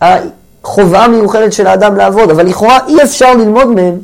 והחובה 0.01 1.05
המיוחדת 1.05 1.53
של 1.53 1.67
האדם 1.67 1.95
לעבוד, 1.95 2.29
אבל 2.29 2.45
לכאורה 2.45 2.79
אי 2.87 3.03
אפשר 3.03 3.33
ללמוד 3.33 3.67
מהם 3.67 3.97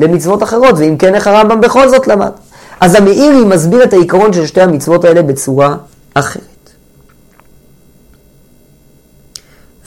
למצוות 0.00 0.42
אחרות, 0.42 0.74
ואם 0.78 0.96
כן 0.96 1.14
איך 1.14 1.26
הרמב"ם 1.26 1.60
בכל 1.60 1.88
זאת 1.88 2.06
למד. 2.06 2.32
אז 2.80 2.94
המאירי 2.94 3.44
מסביר 3.44 3.84
את 3.84 3.92
העיקרון 3.92 4.32
של 4.32 4.46
שתי 4.46 4.60
המצוות 4.60 5.04
האלה 5.04 5.22
בצורה 5.22 5.76
אחרת. 6.14 6.70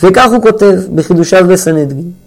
וכך 0.03 0.31
הוא 0.31 0.41
כותב 0.41 0.75
בחידושיו 0.95 1.45
בסנהדרין. 1.47 2.20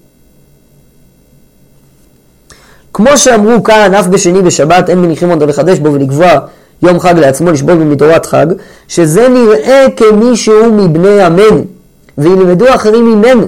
כמו 2.95 3.17
שאמרו 3.17 3.63
כאן, 3.63 3.95
אף 3.95 4.07
בשני 4.07 4.43
בשבת 4.43 4.91
אין 4.91 4.99
מניחים 4.99 5.31
אותו 5.31 5.47
לחדש 5.47 5.79
בו 5.79 5.93
ולקבוע 5.93 6.39
יום 6.83 7.01
חג 7.01 7.19
לעצמו, 7.19 7.53
לשבות 7.53 7.79
בו 7.79 7.85
מתורת 7.85 8.27
חג, 8.27 8.47
שזה 8.89 9.29
נראה 9.29 9.87
כמי 9.97 10.37
שהוא 10.37 10.67
מבני 10.67 11.23
עמנו, 11.23 11.65
וילמדו 12.19 12.75
אחרים 12.75 13.05
ממנו. 13.05 13.47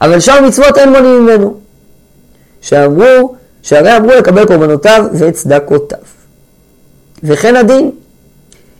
אבל 0.00 0.20
שאר 0.20 0.46
מצוות 0.46 0.78
אין 0.78 0.88
מונים 0.88 1.26
ממנו. 1.26 1.54
שאמרו, 2.60 3.34
שהרי 3.62 3.96
אמרו 3.96 4.10
לקבל 4.10 4.46
קורבנותיו 4.46 5.04
וצדקותיו. 5.18 5.98
וכן 7.24 7.56
הדין, 7.56 7.90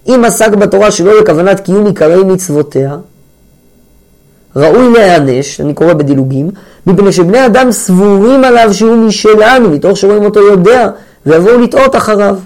אם 0.06 0.22
עסק 0.26 0.48
בתורה 0.50 0.90
שלא 0.90 1.20
לכוונת 1.20 1.60
קיום 1.60 1.86
עיקרי 1.86 2.24
מצוותיה, 2.24 2.96
ראוי 4.56 4.92
להיענש, 4.92 5.60
אני 5.60 5.74
קורא 5.74 5.92
בדילוגים, 5.92 6.50
מפני 6.88 7.12
שבני 7.12 7.46
אדם 7.46 7.72
סבורים 7.72 8.44
עליו 8.44 8.74
שהוא 8.74 8.96
משלנו, 8.96 9.70
מתוך 9.70 9.96
שרואים 9.96 10.24
אותו 10.24 10.40
יודע, 10.40 10.88
ויבואו 11.26 11.58
לטעות 11.58 11.96
אחריו. 11.96 12.36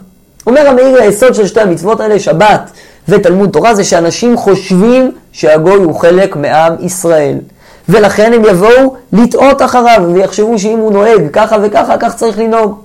אומר 0.47 0.69
המאיר 0.69 1.03
היסוד 1.03 1.35
של 1.35 1.47
שתי 1.47 1.61
המצוות 1.61 2.01
האלה, 2.01 2.19
שבת 2.19 2.71
ותלמוד 3.09 3.51
תורה, 3.51 3.75
זה 3.75 3.85
שאנשים 3.85 4.37
חושבים 4.37 5.11
שהגוי 5.33 5.75
הוא 5.75 5.95
חלק 5.95 6.37
מעם 6.37 6.75
ישראל. 6.81 7.39
ולכן 7.89 8.33
הם 8.33 8.45
יבואו 8.45 8.97
לטעות 9.13 9.63
אחריו, 9.63 10.03
ויחשבו 10.15 10.59
שאם 10.59 10.79
הוא 10.79 10.93
נוהג 10.93 11.31
ככה 11.33 11.57
וככה, 11.63 11.97
כך 12.01 12.15
צריך 12.15 12.39
לנהוג. 12.39 12.79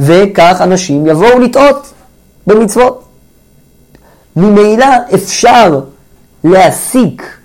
וכך 0.00 0.60
אנשים 0.60 1.06
יבואו 1.06 1.38
לטעות 1.38 1.92
במצוות. 2.46 3.02
ממילא 4.36 4.86
אפשר 5.14 5.80
להסיק 6.44 7.39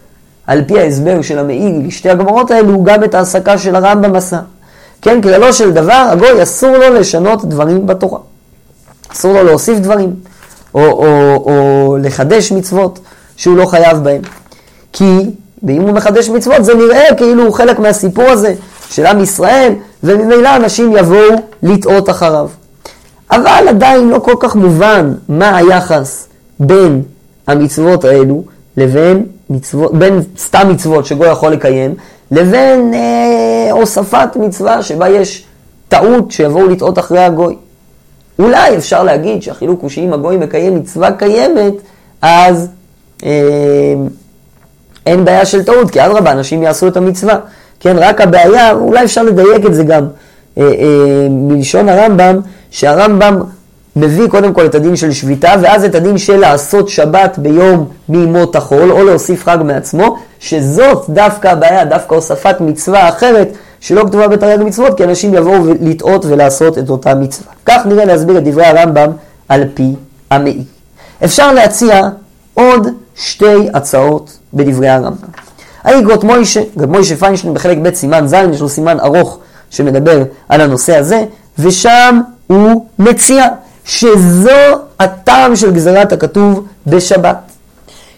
על 0.47 0.63
פי 0.67 0.79
ההסבר 0.79 1.21
של 1.21 1.39
המעיל 1.39 1.87
לשתי 1.87 2.09
הגמרות 2.09 2.51
האלו, 2.51 2.83
גם 2.83 3.03
את 3.03 3.15
ההעסקה 3.15 3.57
של 3.57 3.75
הרמב"ם 3.75 4.15
עשה. 4.15 4.39
כן, 5.01 5.21
כללו 5.21 5.53
של 5.53 5.71
דבר, 5.71 6.07
הגוי 6.11 6.43
אסור 6.43 6.77
לו 6.77 6.93
לשנות 6.93 7.45
דברים 7.45 7.87
בתורה. 7.87 8.19
אסור 9.11 9.33
לו 9.33 9.43
להוסיף 9.43 9.79
דברים, 9.79 10.13
או, 10.73 10.81
או, 10.81 11.35
או 11.35 11.97
לחדש 12.01 12.51
מצוות 12.51 12.99
שהוא 13.35 13.57
לא 13.57 13.65
חייב 13.65 13.97
בהם. 13.97 14.21
כי 14.93 15.19
אם 15.69 15.81
הוא 15.81 15.91
מחדש 15.91 16.29
מצוות, 16.29 16.65
זה 16.65 16.73
נראה 16.73 17.15
כאילו 17.17 17.43
הוא 17.43 17.53
חלק 17.53 17.79
מהסיפור 17.79 18.23
הזה 18.23 18.53
של 18.89 19.05
עם 19.05 19.23
ישראל, 19.23 19.73
וממילא 20.03 20.55
אנשים 20.55 20.97
יבואו 20.97 21.35
לטעות 21.63 22.09
אחריו. 22.09 22.49
אבל 23.31 23.67
עדיין 23.69 24.09
לא 24.09 24.19
כל 24.19 24.35
כך 24.39 24.55
מובן 24.55 25.13
מה 25.29 25.57
היחס 25.57 26.27
בין 26.59 27.01
המצוות 27.47 28.05
האלו 28.05 28.43
לבין 28.77 29.25
מצוות, 29.49 29.93
בין 29.93 30.21
סתם 30.37 30.69
מצוות 30.69 31.05
שגוי 31.05 31.27
יכול 31.27 31.51
לקיים, 31.51 31.95
לבין 32.31 32.93
אה, 32.93 33.71
הוספת 33.71 34.29
מצווה 34.35 34.83
שבה 34.83 35.09
יש 35.09 35.45
טעות 35.87 36.31
שיבואו 36.31 36.67
לטעות 36.67 36.99
אחרי 36.99 37.19
הגוי. 37.19 37.55
אולי 38.39 38.77
אפשר 38.77 39.03
להגיד 39.03 39.41
שהחילוק 39.41 39.81
הוא 39.81 39.89
שאם 39.89 40.13
הגוי 40.13 40.37
מקיים 40.37 40.75
מצווה 40.75 41.11
קיימת, 41.11 41.73
אז 42.21 42.67
אה, 43.23 43.93
אין 45.05 45.25
בעיה 45.25 45.45
של 45.45 45.63
טעות, 45.63 45.91
כי 45.91 46.05
אדרבה, 46.05 46.31
אנשים 46.31 46.63
יעשו 46.63 46.87
את 46.87 46.97
המצווה. 46.97 47.35
כן, 47.79 47.95
רק 47.99 48.21
הבעיה, 48.21 48.71
אולי 48.71 49.05
אפשר 49.05 49.23
לדייק 49.23 49.65
את 49.65 49.73
זה 49.73 49.83
גם 49.83 50.05
אה, 50.57 50.63
אה, 50.63 51.27
מלשון 51.29 51.89
הרמב"ם, 51.89 52.39
שהרמב"ם 52.71 53.41
מביא 53.95 54.27
קודם 54.27 54.53
כל 54.53 54.65
את 54.65 54.75
הדין 54.75 54.95
של 54.95 55.11
שביתה, 55.11 55.53
ואז 55.61 55.85
את 55.85 55.95
הדין 55.95 56.17
של 56.17 56.37
לעשות 56.37 56.89
שבת 56.89 57.37
ביום 57.37 57.89
מימות 58.09 58.55
החול, 58.55 58.91
או 58.91 59.03
להוסיף 59.03 59.43
חג 59.43 59.57
מעצמו, 59.63 60.17
שזאת 60.39 61.05
דווקא 61.09 61.47
הבעיה, 61.47 61.85
דווקא 61.85 62.15
הוספת 62.15 62.55
מצווה 62.59 63.09
אחרת, 63.09 63.47
שלא 63.79 64.03
כתובה 64.07 64.27
בתרי"ג 64.27 64.63
מצוות, 64.63 64.97
כי 64.97 65.03
אנשים 65.03 65.33
יבואו 65.33 65.63
לטעות 65.81 66.25
ולעשות 66.25 66.77
את 66.77 66.89
אותה 66.89 67.15
מצווה. 67.15 67.51
כך 67.65 67.85
נראה 67.85 68.05
להסביר 68.05 68.37
את 68.37 68.43
דברי 68.43 68.65
הרמב"ם 68.65 69.11
על 69.49 69.63
פי 69.73 69.95
המעי. 70.31 70.63
אפשר 71.23 71.53
להציע 71.53 72.09
עוד 72.53 72.87
שתי 73.15 73.69
הצעות 73.73 74.37
בדברי 74.53 74.89
הרמב"ם. 74.89 75.27
האיגרות 75.83 76.23
מוישה, 76.23 76.61
גם 76.77 76.91
מוישה 76.91 77.15
פיינשטיין 77.15 77.53
בחלק 77.53 77.77
ב' 77.77 77.93
סימן 77.93 78.27
ז', 78.27 78.35
יש 78.53 78.61
לו 78.61 78.69
סימן 78.69 78.99
ארוך 78.99 79.39
שמדבר 79.69 80.23
על 80.49 80.61
הנושא 80.61 80.97
הזה, 80.97 81.25
ושם 81.59 82.21
הוא 82.47 82.85
מציע 82.99 83.45
שזו 83.85 84.51
הטעם 84.99 85.55
של 85.55 85.71
גזירת 85.71 86.13
הכתוב 86.13 86.65
בשבת. 86.87 87.37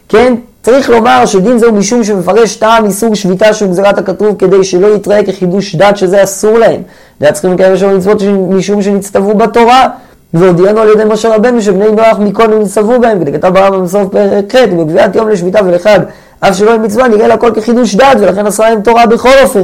כן? 0.09 0.33
צריך 0.63 0.89
לומר 0.89 1.25
שדין 1.25 1.57
זהו 1.57 1.73
משום 1.73 2.03
שמפרש 2.03 2.55
טעם 2.55 2.85
איסור 2.85 3.15
שביתה 3.15 3.53
של 3.53 3.67
גזירת 3.67 3.97
הכתוב 3.97 4.35
כדי 4.39 4.63
שלא 4.63 4.95
יתראה 4.95 5.25
כחידוש 5.25 5.75
דת 5.75 5.97
שזה 5.97 6.23
אסור 6.23 6.57
להם. 6.57 6.81
זה 7.19 7.31
צריכים 7.31 7.53
לקיים 7.53 7.73
לשם 7.73 7.97
מצוות 7.97 8.21
משום 8.49 8.81
שנצטוו 8.81 9.35
בתורה. 9.35 9.87
והודיענו 10.33 10.79
על 10.79 10.89
ידי 10.89 11.03
משה 11.05 11.35
רבנו 11.35 11.61
שבני 11.61 11.91
נוח 11.91 12.19
מקודם 12.19 12.61
נצטוו 12.61 12.99
בהם, 13.01 13.19
כדי 13.19 13.33
כתב 13.33 13.47
ברמב"ם 13.47 13.83
בסוף 13.83 14.11
פרק 14.11 14.55
ח' 14.55 14.59
ובקביעת 14.71 15.15
יום 15.15 15.29
לשביתה 15.29 15.59
ולחג, 15.65 15.99
אף 16.39 16.55
שלא 16.57 16.73
עם 16.73 16.83
מצווה, 16.83 17.07
נראה 17.07 17.27
לכל 17.27 17.51
כחידוש 17.55 17.95
דת, 17.95 18.17
ולכן 18.19 18.47
אסרה 18.47 18.69
להם 18.69 18.81
תורה 18.81 19.05
בכל 19.05 19.29
אופן. 19.43 19.63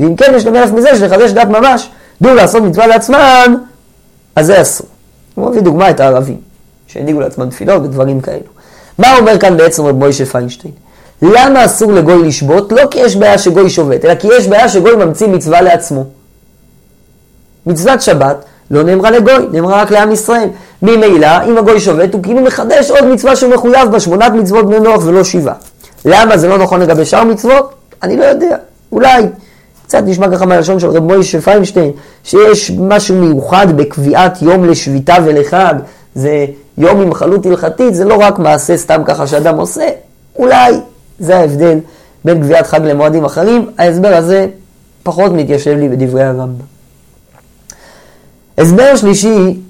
ואם 0.00 0.16
כן, 0.16 0.32
יש 0.36 0.46
למלך 0.46 0.72
מזה 0.72 0.96
שלחדש 0.96 1.30
דת 1.30 1.48
ממש, 1.48 1.90
דו 2.22 2.34
לעשות 2.34 2.62
מצווה 2.62 2.86
לעצמם, 2.86 3.56
אז 4.36 4.46
זה 4.46 4.62
אסור. 4.62 4.86
הוא 5.34 5.50
מביא 5.50 5.60
דוגמה 5.60 5.90
את 5.90 6.00
הערבים, 6.00 6.36
שהנהיגו 6.86 7.20
לעצמם 7.20 7.50
תפילות 7.50 7.82
ודברים 7.82 8.20
כאלו. 8.20 8.50
מה 8.98 9.16
אומר 9.18 9.38
כאן 9.38 9.56
בעצם 9.56 9.84
רב 9.84 9.96
מוישה 9.96 10.26
פיינשטיין? 10.26 10.74
למה 11.22 11.64
אסור 11.64 11.92
לגוי 11.92 12.28
לשבות? 12.28 12.72
לא 12.72 12.82
כי 12.90 12.98
יש 12.98 13.16
בעיה 13.16 13.38
שגוי 13.38 13.70
שובת, 13.70 14.04
אלא 14.04 14.14
כי 14.14 14.28
יש 14.32 14.48
בעיה 14.48 14.68
שגוי 14.68 14.96
ממציא 14.96 15.26
מצווה 15.26 15.60
לעצמו. 15.60 16.04
מצוות 17.66 18.02
שבת 18.02 18.44
לא 18.70 18.82
נאמרה 18.82 19.10
לגוי, 19.10 19.46
נאמרה 19.52 19.82
רק 19.82 19.90
לעם 19.90 20.12
ישראל. 20.12 20.48
ממילא, 20.82 21.44
אם 21.48 21.58
הגוי 21.58 21.80
שובת, 21.80 22.14
הוא 22.14 22.22
כאילו 22.22 22.40
מחדש 22.40 22.90
עוד 22.90 23.04
מצווה 23.04 23.36
שהוא 23.36 23.54
מחויב 23.54 23.90
בה, 23.90 24.00
שמונת 24.00 24.32
מצוות 24.32 24.66
בני 24.66 24.80
נוח 24.80 25.04
ולא 25.04 25.24
שבעה. 25.24 25.54
למה 26.04 26.36
זה 26.36 26.48
לא 26.48 26.58
נכון 26.58 26.80
לגבי 26.80 27.04
שאר 27.04 27.24
מצוות? 27.24 27.74
אני 28.02 28.16
לא 28.16 28.24
יודע. 28.24 28.56
אולי. 28.92 29.26
קצת 29.90 30.02
נשמע 30.06 30.30
ככה 30.30 30.46
מהלשון 30.46 30.80
של 30.80 30.86
רב 30.86 31.02
מוישה 31.02 31.40
פיינשטיין, 31.40 31.90
שיש 32.24 32.70
משהו 32.70 33.16
מיוחד 33.16 33.66
בקביעת 33.76 34.42
יום 34.42 34.64
לשביתה 34.64 35.16
ולחג. 35.24 35.74
זה 36.14 36.46
יום 36.78 37.00
עם 37.00 37.14
חלות 37.14 37.46
הלכתית, 37.46 37.94
זה 37.94 38.04
לא 38.04 38.16
רק 38.20 38.38
מעשה 38.38 38.76
סתם 38.76 39.02
ככה 39.04 39.26
שאדם 39.26 39.58
עושה. 39.58 39.88
אולי 40.36 40.74
זה 41.18 41.36
ההבדל 41.36 41.78
בין 42.24 42.42
קביעת 42.42 42.66
חג 42.66 42.80
למועדים 42.80 43.24
אחרים. 43.24 43.70
ההסבר 43.78 44.14
הזה 44.16 44.46
פחות 45.02 45.32
מתיישב 45.32 45.76
לי 45.76 45.88
בדברי 45.88 46.22
הרמב"ם. 46.22 46.64
הסבר 48.58 48.96
שלישי 48.96 49.60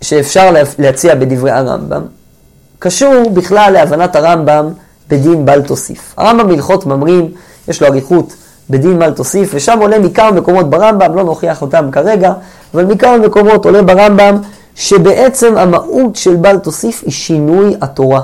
שאפשר 0.00 0.54
להציע 0.78 1.14
בדברי 1.14 1.50
הרמב"ם, 1.50 2.02
קשור 2.78 3.30
בכלל 3.34 3.72
להבנת 3.72 4.16
הרמב"ם 4.16 4.68
בדין 5.08 5.44
בל 5.44 5.62
תוסיף. 5.62 6.14
הרמב"ם 6.16 6.48
בהלכות 6.48 6.86
ממרים, 6.86 7.30
יש 7.68 7.82
לו 7.82 7.88
אריכות 7.88 8.32
בדין 8.70 8.98
בל 8.98 9.10
תוסיף, 9.10 9.50
ושם 9.54 9.78
עולה 9.80 9.98
מכמה 9.98 10.30
מקומות 10.30 10.70
ברמב"ם, 10.70 11.16
לא 11.16 11.24
נוכיח 11.24 11.62
אותם 11.62 11.90
כרגע, 11.92 12.32
אבל 12.74 12.84
מכמה 12.84 13.18
מקומות 13.18 13.64
עולה 13.64 13.82
ברמב"ם 13.82 14.36
שבעצם 14.74 15.58
המהות 15.58 16.16
של 16.16 16.36
בל 16.36 16.58
תוסיף 16.58 17.02
היא 17.04 17.12
שינוי 17.12 17.74
התורה. 17.80 18.20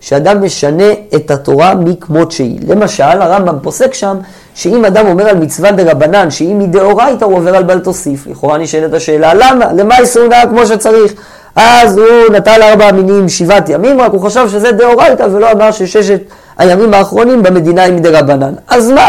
שאדם 0.00 0.44
משנה 0.44 0.92
את 1.14 1.30
התורה 1.30 1.74
מכמות 1.74 2.32
שהיא. 2.32 2.60
למשל, 2.68 3.02
הרמב"ם 3.02 3.56
פוסק 3.62 3.94
שם 3.94 4.16
שאם 4.54 4.84
אדם 4.84 5.06
אומר 5.06 5.28
על 5.28 5.36
מצווה 5.36 5.72
דה 5.72 5.92
רבנן, 5.92 6.30
שהיא 6.30 6.54
מדאורייתא, 6.54 7.24
הוא 7.24 7.36
עובר 7.36 7.56
על 7.56 7.62
בל 7.62 7.78
תוסיף. 7.78 8.26
לכאורה 8.26 8.58
נשאלת 8.58 8.94
השאלה, 8.94 9.34
למה? 9.34 9.72
למה 9.72 9.98
איסור 9.98 10.28
נהג 10.28 10.48
כמו 10.48 10.66
שצריך? 10.66 11.12
אז 11.56 11.98
הוא 11.98 12.06
נטל 12.32 12.62
ארבע 12.62 12.92
מינים 12.92 13.28
שבעת 13.28 13.68
ימים, 13.68 14.00
רק 14.00 14.12
הוא 14.12 14.20
חשב 14.20 14.48
שזה 14.48 14.72
דאורייתא, 14.72 15.26
ולא 15.32 15.52
אמר 15.52 15.70
שששת 15.70 16.20
הימים 16.58 16.94
האחרונים 16.94 17.42
במדינה 17.42 17.82
היא 17.82 17.92
מדה 17.92 18.18
רבנן. 18.20 18.52
אז 18.68 18.90
מה? 18.90 19.08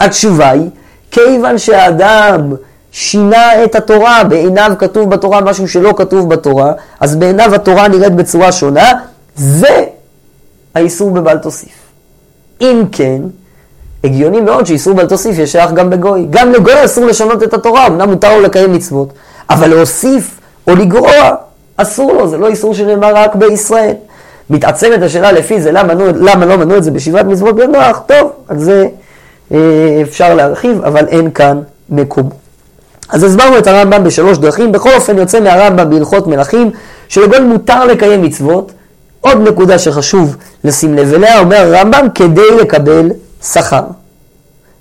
התשובה 0.00 0.50
היא, 0.50 0.70
כיוון 1.10 1.58
שהאדם 1.58 2.54
שינה 2.92 3.64
את 3.64 3.74
התורה, 3.74 4.24
בעיניו 4.24 4.72
כתוב 4.78 5.10
בתורה 5.10 5.40
משהו 5.40 5.68
שלא 5.68 5.94
כתוב 5.96 6.28
בתורה, 6.28 6.72
אז 7.00 7.16
בעיניו 7.16 7.54
התורה 7.54 7.88
נראית 7.88 8.14
בצורה 8.14 8.52
שונה, 8.52 8.92
זה 9.36 9.84
האיסור 10.74 11.10
בבל 11.10 11.38
תוסיף. 11.38 11.88
אם 12.60 12.84
כן, 12.92 13.22
הגיוני 14.04 14.40
מאוד 14.40 14.66
שאיסור 14.66 14.94
בל 14.94 15.06
תוסיף 15.06 15.38
יש 15.38 15.52
שייך 15.52 15.72
גם 15.72 15.90
בגוי. 15.90 16.26
גם 16.30 16.52
לגוי 16.52 16.84
אסור 16.84 17.04
לשנות 17.04 17.42
את 17.42 17.54
התורה, 17.54 17.86
אמנם 17.86 18.10
מותר 18.10 18.36
לו 18.36 18.40
לקיים 18.40 18.72
מצוות, 18.72 19.12
אבל 19.50 19.68
להוסיף 19.68 20.40
או 20.66 20.74
לגרוע, 20.74 21.30
אסור 21.76 22.12
לו, 22.12 22.28
זה 22.28 22.38
לא 22.38 22.48
איסור 22.48 22.74
שנאמר 22.74 23.12
רק 23.14 23.34
בישראל. 23.34 23.94
מתעצמת 24.50 25.02
השאלה 25.02 25.32
לפי 25.32 25.60
זה, 25.60 25.72
למה, 25.72 25.94
למה 26.14 26.46
לא 26.46 26.56
מנעו 26.56 26.76
את 26.76 26.84
זה 26.84 26.90
בשבעת 26.90 27.26
מצוות 27.26 27.56
בנוח? 27.56 28.02
טוב, 28.06 28.30
על 28.48 28.58
זה 28.58 28.88
אפשר 30.02 30.34
להרחיב, 30.34 30.82
אבל 30.82 31.06
אין 31.08 31.30
כאן 31.30 31.60
מקום. 31.90 32.30
אז 33.08 33.24
הסברנו 33.24 33.58
את 33.58 33.66
הרמב"ם 33.66 34.04
בשלוש 34.04 34.38
דרכים, 34.38 34.72
בכל 34.72 34.90
אופן 34.94 35.18
יוצא 35.18 35.40
מהרמב"ם 35.40 35.90
בהלכות 35.90 36.26
מלכים, 36.26 36.70
שלגוי 37.08 37.40
מותר 37.40 37.84
לקיים 37.84 38.22
מצוות. 38.22 38.72
עוד 39.20 39.48
נקודה 39.48 39.78
שחשוב 39.78 40.36
לשים 40.64 40.94
לב 40.94 41.14
אליה, 41.14 41.40
אומר 41.40 41.56
הרמב"ם, 41.56 42.06
כדי 42.14 42.56
לקבל 42.60 43.10
שכר. 43.42 43.82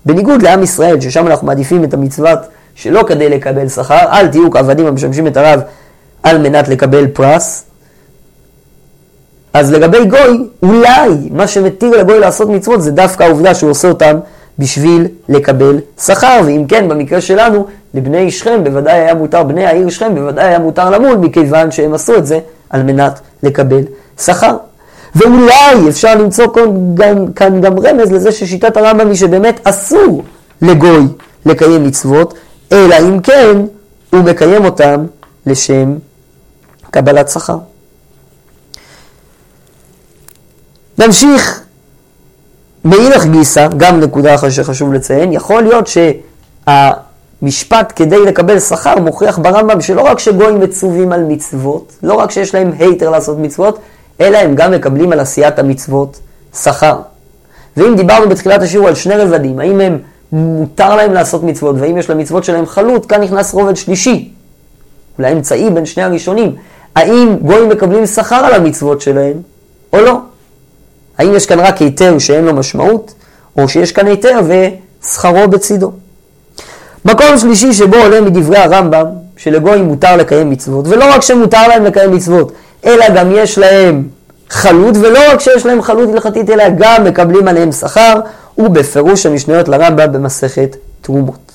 בניגוד 0.05 0.41
לעם 0.41 0.63
ישראל, 0.63 1.01
ששם 1.01 1.27
אנחנו 1.27 1.47
מעדיפים 1.47 1.83
את 1.83 1.93
המצוות 1.93 2.39
שלא 2.75 3.03
כדי 3.07 3.29
לקבל 3.29 3.69
שכר, 3.69 4.00
אל 4.12 4.27
תהיו 4.27 4.51
כעבדים 4.51 4.86
המשמשים 4.86 5.27
את 5.27 5.38
הרב 5.38 5.62
על 6.24 6.38
מנת 6.38 6.67
לקבל 6.67 7.07
פרס. 7.07 7.63
אז 9.53 9.72
לגבי 9.72 10.05
גוי, 10.05 10.48
אולי 10.63 11.29
מה 11.31 11.48
שמתיר 11.48 11.89
לגוי 11.89 12.20
לעשות 12.20 12.50
מצוות 12.50 12.81
זה 12.81 12.92
דווקא 12.92 13.24
העובדה 13.24 13.55
שהוא 13.55 13.72
עושה 13.72 13.87
אותם 13.87 14.18
בשביל 14.59 15.07
לקבל 15.29 15.79
שכר, 16.01 16.41
ואם 16.46 16.65
כן, 16.67 16.89
במקרה 16.89 17.22
שלנו, 17.22 17.67
לבני 17.93 18.31
שכם 18.31 18.63
בוודאי 18.63 18.93
היה 18.93 19.13
מותר, 19.13 19.43
בני 19.43 19.65
העיר 19.65 19.89
שכם 19.89 20.15
בוודאי 20.15 20.46
היה 20.46 20.59
מותר 20.59 20.89
למול, 20.89 21.15
מכיוון 21.17 21.72
שהם 21.72 21.93
עשו 21.93 22.15
את 22.15 22.25
זה 22.25 22.39
על 22.70 22.83
מנת 22.83 23.20
לקבל 23.43 23.81
שכר. 24.20 24.57
ואולי 25.15 25.89
אפשר 25.89 26.15
למצוא 26.15 26.48
כאן 26.53 26.96
גם, 26.96 27.33
כאן 27.33 27.61
גם 27.61 27.79
רמז 27.79 28.11
לזה 28.11 28.31
ששיטת 28.31 28.77
הרמב"ם 28.77 29.07
היא 29.07 29.15
שבאמת 29.15 29.59
אסור 29.63 30.24
לגוי 30.61 31.07
לקיים 31.46 31.83
מצוות, 31.83 32.33
אלא 32.72 32.96
אם 33.00 33.20
כן 33.20 33.57
הוא 34.09 34.20
מקיים 34.20 34.65
אותם 34.65 35.05
לשם 35.46 35.96
קבלת 36.91 37.29
שכר. 37.29 37.57
נמשיך 40.98 41.63
מאילך 42.87 43.25
גיסא, 43.25 43.67
גם 43.77 44.00
נקודה 44.00 44.51
שחשוב 44.51 44.93
לציין, 44.93 45.33
יכול 45.33 45.63
להיות 45.63 45.89
שהמשפט 46.67 47.93
כדי 47.95 48.25
לקבל 48.25 48.59
שכר 48.59 49.00
מוכיח 49.00 49.39
ברמב"ם 49.39 49.81
שלא 49.81 50.01
רק 50.01 50.19
שגויים 50.19 50.59
מצווים 50.59 51.11
על 51.11 51.23
מצוות, 51.23 51.93
לא 52.03 52.13
רק 52.13 52.31
שיש 52.31 52.55
להם 52.55 52.71
היתר 52.79 53.09
לעשות 53.09 53.39
מצוות, 53.39 53.79
אלא 54.21 54.37
הם 54.37 54.55
גם 54.55 54.71
מקבלים 54.71 55.11
על 55.11 55.19
עשיית 55.19 55.59
המצוות 55.59 56.19
שכר. 56.55 57.00
ואם 57.77 57.95
דיברנו 57.95 58.29
בתחילת 58.29 58.61
השיעור 58.61 58.87
על 58.87 58.95
שני 58.95 59.15
רבדים, 59.15 59.59
האם 59.59 59.79
הם 59.79 59.97
מותר 60.31 60.95
להם 60.95 61.13
לעשות 61.13 61.43
מצוות, 61.43 61.75
והאם 61.79 61.97
יש 61.97 62.09
למצוות 62.09 62.43
שלהם 62.43 62.65
חלות, 62.65 63.05
כאן 63.05 63.21
נכנס 63.21 63.53
רובד 63.53 63.75
שלישי, 63.75 64.31
אולי 65.19 65.31
אמצעי 65.31 65.69
בין 65.69 65.85
שני 65.85 66.03
הראשונים. 66.03 66.55
האם 66.95 67.35
גויים 67.41 67.69
מקבלים 67.69 68.05
שכר 68.05 68.35
על 68.35 68.53
המצוות 68.53 69.01
שלהם, 69.01 69.33
או 69.93 70.01
לא? 70.01 70.19
האם 71.18 71.36
יש 71.36 71.46
כאן 71.46 71.60
רק 71.60 71.77
היתר 71.77 72.20
שאין 72.20 72.46
לו 72.46 72.53
משמעות, 72.53 73.14
או 73.58 73.70
שיש 73.70 73.92
כאן 73.92 74.08
היתר 74.08 74.40
ושכרו 74.48 75.48
בצידו? 75.48 75.92
מקום 77.06 77.38
שלישי 77.38 77.74
שבו 77.74 77.96
עולה 77.96 78.22
מדברי 78.22 78.58
הרמב"ם, 78.58 79.06
שלגויים 79.38 79.86
מותר 79.86 80.16
לקיים 80.16 80.50
מצוות, 80.50 80.88
ולא 80.88 81.06
רק 81.14 81.22
שמותר 81.22 81.68
להם 81.68 81.86
לקיים 81.86 82.12
מצוות, 82.12 82.51
אלא 82.86 83.10
גם 83.10 83.32
יש 83.36 83.58
להם 83.58 84.08
חלות, 84.50 84.96
ולא 84.98 85.20
רק 85.32 85.40
שיש 85.40 85.66
להם 85.66 85.82
חלות 85.82 86.10
הלכתית, 86.10 86.50
אלא 86.50 86.64
גם 86.77 87.03
מקבלים 87.03 87.48
עליהם 87.48 87.72
שכר, 87.72 88.14
ובפירוש 88.58 89.25
המשניות 89.25 89.68
לרמב"ם 89.68 90.12
במסכת 90.12 90.75
תרומות. 91.01 91.51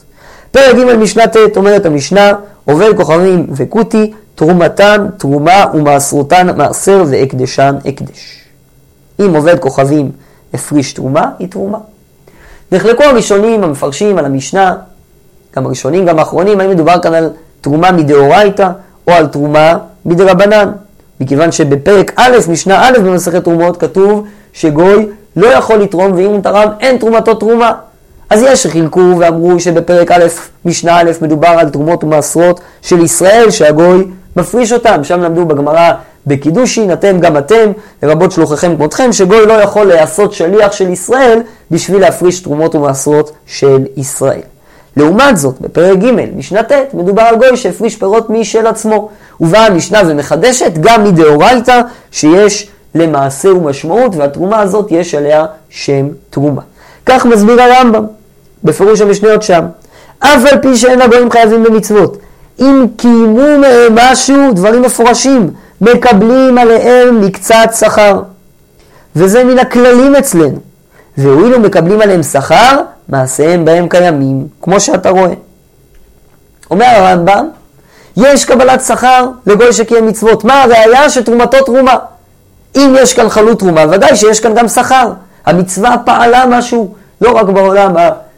פרק 0.51 0.77
ג' 0.77 0.95
משנה 0.95 1.27
ט' 1.27 1.57
אומרת 1.57 1.87
המשנה, 1.87 2.33
עובר 2.65 2.97
כוכבים 2.97 3.47
וכותי, 3.57 4.13
תרומתן 4.35 5.07
תרומה 5.19 5.65
ומעשרותן 5.75 6.57
מעשר 6.57 7.05
והקדשן 7.07 7.75
הקדש. 7.85 8.42
אם 9.23 9.35
עובד 9.35 9.59
כוכבים 9.59 10.11
הפריש 10.55 10.93
תרומה, 10.93 11.31
היא 11.39 11.49
תרומה. 11.49 11.79
נחלקו 12.73 13.05
הראשונים 13.05 13.65
המפרשים 13.65 14.19
על 14.19 14.25
המשנה, 14.25 14.75
גם 15.57 15.67
הראשונים 15.67 16.07
גם 16.07 16.19
האחרונים, 16.19 16.61
האם 16.61 16.71
מדובר 16.71 16.99
כאן 17.03 17.15
על 17.15 17.31
תרומה 17.61 17.93
מדאורייתא 17.93 18.69
או 19.09 19.13
על 19.13 19.27
תרומה 19.27 19.79
מדרבנן. 20.05 20.71
מכיוון 21.21 21.53
שבפרק 21.53 22.13
א', 22.17 22.37
משנה 22.49 22.89
א' 22.89 22.99
במסכת 22.99 23.45
תרומות 23.45 23.77
כתוב 23.77 24.27
שגוי 24.53 25.09
לא 25.37 25.47
יכול 25.47 25.77
לתרום 25.77 26.13
ואם 26.13 26.31
הוא 26.31 26.43
תרם 26.43 26.69
אין 26.81 26.99
תרומתו 26.99 27.35
תרומה. 27.35 27.73
אז 28.31 28.43
יש 28.43 28.63
שחילקו 28.63 29.15
ואמרו 29.19 29.61
שבפרק 29.61 30.11
א', 30.11 30.25
משנה 30.65 31.01
א', 31.01 31.11
מדובר 31.23 31.49
על 31.49 31.71
תרומות 31.71 32.05
ומעשרות 32.05 32.61
של 32.83 33.01
ישראל 33.05 33.51
שהגוי 33.51 34.05
מפריש 34.37 34.73
אותם. 34.73 35.05
שם 35.05 35.21
למדו 35.21 35.45
בגמרא 35.45 35.93
בקידושין, 36.27 36.93
אתם 36.93 37.21
גם 37.21 37.37
אתם, 37.37 37.73
לרבות 38.03 38.33
שלוחכם 38.33 38.77
כמותכם, 38.77 39.13
שגוי 39.13 39.47
לא 39.47 39.53
יכול 39.53 39.87
לעשות 39.87 40.33
שליח 40.33 40.73
של 40.73 40.91
ישראל 40.91 41.41
בשביל 41.71 42.01
להפריש 42.01 42.41
תרומות 42.41 42.75
ומעשרות 42.75 43.33
של 43.47 43.87
ישראל. 43.97 44.41
לעומת 44.97 45.37
זאת, 45.37 45.61
בפרק 45.61 45.99
ג', 45.99 46.37
משנה 46.37 46.63
ט', 46.63 46.95
מדובר 46.95 47.23
על 47.23 47.37
גוי 47.37 47.57
שהפריש 47.57 47.97
פירות 47.97 48.31
משל 48.31 48.67
עצמו. 48.67 49.09
ובאה 49.41 49.67
המשנה 49.67 50.01
ומחדשת 50.07 50.73
גם 50.81 51.05
מדאורייתא 51.05 51.81
שיש 52.11 52.69
למעשה 52.95 53.55
ומשמעות, 53.55 54.17
והתרומה 54.17 54.61
הזאת 54.61 54.87
יש 54.91 55.15
עליה 55.15 55.47
שם 55.71 56.09
תרומה. 56.31 56.63
כך 57.07 57.27
מסביר 57.27 57.63
הרמב"ם, 57.63 58.05
בפירוש 58.65 59.01
המשניות 59.01 59.43
שם. 59.43 59.65
אף 60.19 60.45
על 60.53 60.59
פי 60.63 60.77
שאין 60.77 61.01
הגויים 61.03 61.31
חייבים 61.31 61.65
במצוות. 61.65 62.17
אם 62.61 62.87
קיימו 62.97 63.59
מהם 63.59 63.95
משהו, 63.95 64.53
דברים 64.53 64.83
מפורשים, 64.83 65.51
מקבלים 65.83 66.59
עליהם 66.59 67.21
מקצת 67.21 67.71
שכר. 67.79 68.23
וזה 69.17 69.45
מן 69.45 69.59
הכללים 69.59 70.17
אצלנו. 70.17 70.59
והואילו 71.19 71.61
מקבלים 71.61 72.01
עליהם 72.01 72.23
שכר, 72.23 72.77
מעשיהם 73.09 73.65
בהם 73.65 73.89
קיימים, 73.89 74.47
כמו 74.63 74.81
שאתה 74.81 75.11
רואה. 75.11 75.33
אומר 76.71 76.87
הרמב"ם, 76.87 77.49
יש 78.17 78.45
קבלת 78.45 78.81
שכר 78.81 79.27
לגוי 79.47 79.73
שקיים 79.73 80.07
מצוות. 80.07 80.45
מה 80.45 80.63
הראיה 80.63 81.11
שתרומתו 81.11 81.65
תרומה? 81.65 81.97
אם 82.77 82.95
יש 82.99 83.15
כאן 83.15 83.29
חלות 83.29 83.59
תרומה, 83.59 83.85
ודאי 83.91 84.17
שיש 84.17 84.41
כאן 84.41 84.55
גם 84.55 84.69
שכר. 84.69 85.13
המצווה 85.47 85.97
פעלה 86.05 86.45
משהו, 86.49 86.95
לא 87.21 87.31
רק 87.31 87.47
בעולם 87.47 87.95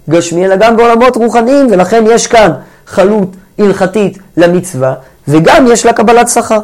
הגשמי, 0.09 0.46
אלא 0.46 0.57
גם 0.57 0.76
בעולמות 0.76 1.16
רוחניים, 1.16 1.66
ולכן 1.70 2.04
יש 2.07 2.26
כאן 2.26 2.50
חלות 2.87 3.28
הלכתית 3.59 4.18
למצווה, 4.37 4.94
וגם 5.28 5.66
יש 5.66 5.87
לה 5.87 5.92
קבלת 5.92 6.28
שכר. 6.28 6.61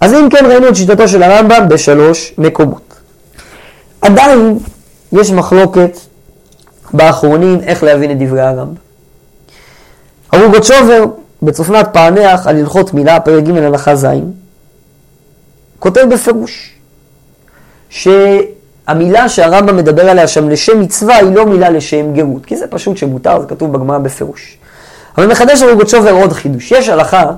אז 0.00 0.14
אם 0.14 0.28
כן 0.28 0.46
ראינו 0.46 0.68
את 0.68 0.76
שיטתו 0.76 1.08
של 1.08 1.22
הרמב"ם 1.22 1.68
בשלוש 1.68 2.34
מקומות. 2.38 2.94
עדיין 4.00 4.58
יש 5.12 5.30
מחלוקת 5.30 5.98
באחרונים 6.92 7.60
איך 7.60 7.82
להבין 7.82 8.10
את 8.10 8.16
דברי 8.18 8.40
הרמב"ם. 8.40 8.74
הרוגות 10.32 10.66
בצופנת 11.42 11.88
פענח 11.92 12.46
על 12.46 12.56
הלכות 12.56 12.94
מילה, 12.94 13.20
פרק 13.20 13.44
ג' 13.44 13.56
הלכה 13.56 13.96
ז', 13.96 14.06
כותב 15.78 16.06
בפירוש 16.10 16.74
שהמילה 17.88 19.28
שהרמב"ם 19.28 19.76
מדבר 19.76 20.10
עליה 20.10 20.28
שם 20.28 20.48
לשם 20.48 20.80
מצווה 20.80 21.16
היא 21.16 21.34
לא 21.34 21.46
מילה 21.46 21.70
לשם 21.70 22.12
גרות, 22.12 22.46
כי 22.46 22.56
זה 22.56 22.66
פשוט 22.66 22.96
שמותר, 22.96 23.40
זה 23.40 23.46
כתוב 23.46 23.72
בגמרא 23.72 23.98
בפירוש. 23.98 24.58
אבל 25.18 25.26
מחדש 25.26 25.62
הרוגות 25.62 25.88
שובר 25.88 26.10
עוד 26.12 26.32
חידוש. 26.32 26.72
יש 26.72 26.88
הלכה 26.88 27.30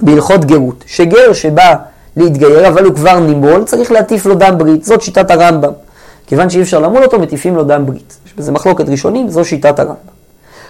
בהלכות 0.00 0.44
גרות, 0.44 0.84
שגר 0.86 1.32
שבא 1.32 1.74
להתגייר 2.16 2.68
אבל 2.68 2.84
הוא 2.84 2.94
כבר 2.94 3.18
נימול, 3.18 3.64
צריך 3.64 3.92
להטיף 3.92 4.26
לו 4.26 4.34
דם 4.34 4.54
ברית, 4.58 4.84
זאת 4.84 5.02
שיטת 5.02 5.30
הרמב"ם. 5.30 5.72
כיוון 6.26 6.50
שאי 6.50 6.62
אפשר 6.62 6.78
למול 6.78 7.04
אותו, 7.04 7.18
מטיפים 7.18 7.56
לו 7.56 7.64
דם 7.64 7.86
ברית. 7.86 8.16
יש 8.26 8.32
בזה 8.36 8.52
מחלוקת 8.52 8.88
ראשונים, 8.88 9.28
זו 9.28 9.44
שיטת 9.44 9.78
הרמב"ם. 9.78 9.94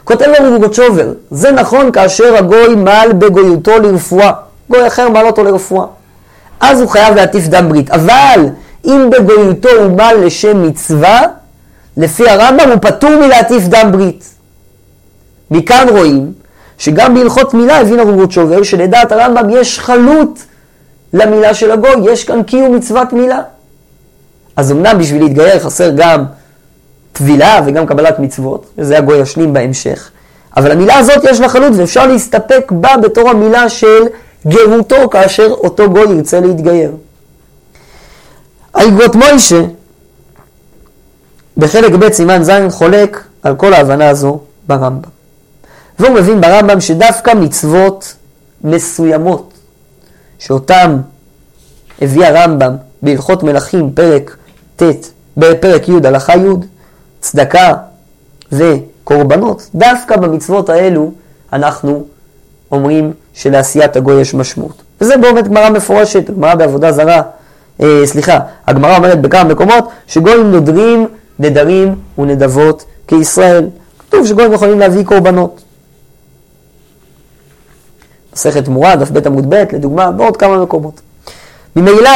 כותב 0.05 0.27
לנו 0.39 0.57
רוגוצ'ובר, 0.57 1.13
זה 1.31 1.53
נכון 1.53 1.93
כאשר 1.93 2.37
הגוי 2.37 2.75
מל 2.75 3.09
בגויותו 3.19 3.79
לרפואה. 3.79 4.33
גוי 4.71 4.87
אחר 4.87 5.09
מל 5.09 5.27
אותו 5.27 5.45
לרפואה. 5.45 5.87
אז 6.61 6.81
הוא 6.81 6.89
חייב 6.89 7.15
להטיף 7.15 7.47
דם 7.47 7.69
ברית. 7.69 7.91
אבל 7.91 8.47
אם 8.85 9.11
בגויותו 9.11 9.69
הוא 9.69 9.97
מל 9.97 10.15
לשם 10.25 10.67
מצווה, 10.67 11.23
לפי 11.97 12.29
הרמב"ם 12.29 12.69
הוא 12.69 12.79
פטור 12.81 13.11
מלהטיף 13.11 13.63
דם 13.69 13.89
ברית. 13.93 14.25
מכאן 15.51 15.87
רואים 15.91 16.33
שגם 16.83 17.15
בהלכות 17.15 17.55
מילה 17.55 17.81
הבין 17.81 17.99
הרוגוצ'ובר 17.99 18.63
שלדעת 18.63 19.13
הרמב"ם 19.13 19.51
יש 19.51 19.79
חלות 19.79 20.39
למילה 21.13 21.55
של 21.55 21.71
הגוי, 21.71 22.13
יש 22.13 22.25
כאן 22.25 22.43
קיום 22.43 22.77
מצוות 22.77 23.13
מילה. 23.13 23.43
אז 24.57 24.73
אמנם 24.73 24.99
בשביל 24.99 25.23
להתגייר 25.23 25.59
חסר 25.59 25.91
גם 25.97 26.25
טבילה 27.13 27.61
וגם 27.67 27.87
קבלת 27.87 28.19
מצוות, 28.19 28.67
וזה 28.79 28.99
הגוי 28.99 29.19
ישלים 29.19 29.53
בהמשך, 29.53 30.11
אבל 30.57 30.71
המילה 30.71 30.99
הזאת 30.99 31.25
יש 31.25 31.41
לה 31.41 31.49
חלות 31.49 31.73
ואפשר 31.77 32.07
להסתפק 32.07 32.73
בה 32.73 32.97
בתור 32.97 33.31
המילה 33.31 33.69
של 33.69 34.03
גרותו 34.47 35.11
כאשר 35.11 35.51
אותו 35.51 35.91
גוי 35.91 36.17
ירצה 36.17 36.41
להתגייר. 36.41 36.93
האגרות 38.75 39.17
מוישה 39.17 39.63
בחלק 41.57 41.93
ב' 41.93 42.13
סימן 42.13 42.43
ז' 42.43 42.51
חולק 42.71 43.25
על 43.43 43.55
כל 43.57 43.73
ההבנה 43.75 44.09
הזו 44.09 44.41
ברמב"ם. 44.67 45.22
והוא 46.03 46.15
מבין 46.15 46.41
ברמב"ם 46.41 46.81
שדווקא 46.81 47.35
מצוות 47.35 48.15
מסוימות 48.65 49.53
שאותם 50.39 50.97
הביא 52.03 52.27
הרמב"ם 52.27 52.77
בהלכות 53.03 53.43
מלכים 53.43 53.91
פרק 53.95 54.37
ט' 54.77 54.83
בפרק 55.37 55.89
י' 55.89 55.93
הלכה 56.05 56.33
י', 56.37 56.67
צדקה 57.21 57.73
וקורבנות, 58.53 59.71
דווקא 59.75 60.17
במצוות 60.17 60.69
האלו 60.69 61.13
אנחנו 61.53 62.05
אומרים 62.73 63.13
שלעשיית 63.35 63.97
הגוי 63.97 64.21
יש 64.21 64.35
משמעות. 64.35 64.83
וזה 65.01 65.17
באמת 65.17 65.49
גמרא 65.49 65.71
מפורשת, 65.71 66.31
גמרא 66.31 66.55
בעבודה 66.55 66.93
זרה, 66.93 67.23
אה, 67.83 68.03
סליחה, 68.05 68.39
הגמרא 68.67 68.97
אומרת 68.97 69.21
בכמה 69.21 69.45
מקומות 69.45 69.89
שגויים 70.07 70.51
נודרים 70.51 71.07
נדרים 71.39 71.95
ונדבות 72.19 72.85
כישראל. 73.07 73.69
כתוב 73.99 74.27
שגויים 74.27 74.53
יכולים 74.53 74.79
להביא 74.79 75.05
קורבנות. 75.05 75.63
מסכת 78.33 78.65
תמורה, 78.65 78.97
דף 78.97 79.11
ב' 79.11 79.27
עמוד 79.27 79.55
ב', 79.55 79.65
לדוגמה, 79.73 80.11
בעוד 80.11 80.37
כמה 80.37 80.63
מקומות. 80.63 81.01
ממילא, 81.77 82.11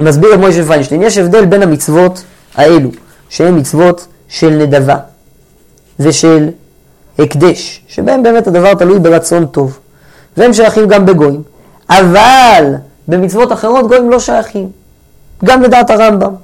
מסביר 0.00 0.34
רב 0.34 0.40
מוישה 0.40 0.64
פיינשטיין, 0.64 1.02
יש 1.02 1.18
הבדל 1.18 1.44
בין 1.44 1.62
המצוות 1.62 2.22
האלו, 2.54 2.90
שהן 3.28 3.58
מצוות 3.58 4.06
של 4.28 4.50
נדבה 4.50 4.96
ושל 6.00 6.50
הקדש, 7.18 7.84
שבהם 7.88 8.22
באמת 8.22 8.46
הדבר 8.46 8.74
תלוי 8.74 8.98
ברצון 8.98 9.46
טוב, 9.46 9.78
והם 10.36 10.52
שייכים 10.52 10.88
גם 10.88 11.06
בגויים. 11.06 11.42
אבל 11.90 12.74
במצוות 13.08 13.52
אחרות 13.52 13.86
גויים 13.88 14.10
לא 14.10 14.18
שייכים, 14.18 14.68
גם 15.44 15.62
לדעת 15.62 15.90
הרמב"ם. 15.90 16.34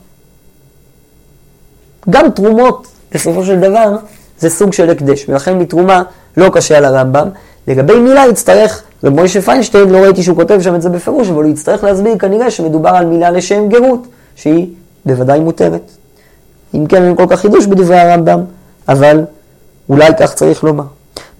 גם 2.10 2.30
תרומות, 2.30 2.86
בסופו 3.12 3.44
של 3.44 3.60
דבר, 3.60 3.96
זה 4.38 4.50
סוג 4.50 4.72
של 4.72 4.90
הקדש, 4.90 5.28
ולכן 5.28 5.58
מתרומה 5.58 6.02
לא 6.36 6.50
קשה 6.52 6.78
על 6.78 6.84
הרמב"ם. 6.84 7.28
לגבי 7.70 7.98
מילה 7.98 8.24
יצטרך, 8.30 8.82
רב 9.04 9.12
מוישה 9.12 9.40
פיינשטיין, 9.42 9.90
לא 9.90 9.98
ראיתי 9.98 10.22
שהוא 10.22 10.36
כותב 10.36 10.60
שם 10.62 10.74
את 10.74 10.82
זה 10.82 10.88
בפירוש, 10.88 11.28
אבל 11.28 11.44
הוא 11.44 11.52
יצטרך 11.52 11.84
להסביר 11.84 12.18
כנראה 12.18 12.50
שמדובר 12.50 12.90
על 12.90 13.06
מילה 13.06 13.30
לשם 13.30 13.68
גרות, 13.68 14.06
שהיא 14.36 14.66
בוודאי 15.06 15.40
מותרת. 15.40 15.90
אם 16.74 16.86
כן, 16.86 17.02
אין 17.02 17.16
כל 17.16 17.26
כך 17.28 17.40
חידוש 17.40 17.66
בדברי 17.66 17.98
הרמב"ם, 17.98 18.40
אבל 18.88 19.24
אולי 19.88 20.10
כך 20.20 20.34
צריך 20.34 20.64
לומר. 20.64 20.84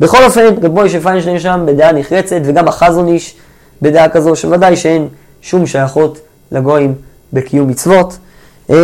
בכל 0.01 0.25
אופן, 0.25 0.47
רב 0.63 0.73
מוישה 0.73 1.01
פיינשטיין 1.01 1.39
שם 1.39 1.65
בדעה 1.67 1.93
נחרצת, 1.93 2.41
וגם 2.45 2.69
החזון 2.69 3.09
איש 3.09 3.35
בדעה 3.83 4.09
כזו, 4.09 4.37
שוודאי 4.37 4.77
שאין 4.77 5.09
שום 5.43 5.67
שייכות 5.67 6.19
לגויים 6.53 6.95
בקיום 7.33 7.69
מצוות, 7.69 8.19
אה, 8.71 8.77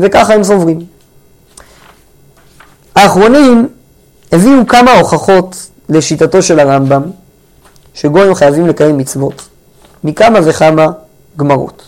וככה 0.00 0.34
הם 0.34 0.44
סוברים. 0.44 0.78
האחרונים 2.94 3.68
הביאו 4.32 4.66
כמה 4.66 4.92
הוכחות 4.92 5.70
לשיטתו 5.88 6.42
של 6.42 6.60
הרמב"ם, 6.60 7.02
שגויים 7.94 8.34
חייבים 8.34 8.66
לקיים 8.66 8.98
מצוות, 8.98 9.48
מכמה 10.04 10.38
וכמה 10.42 10.86
גמרות. 11.36 11.82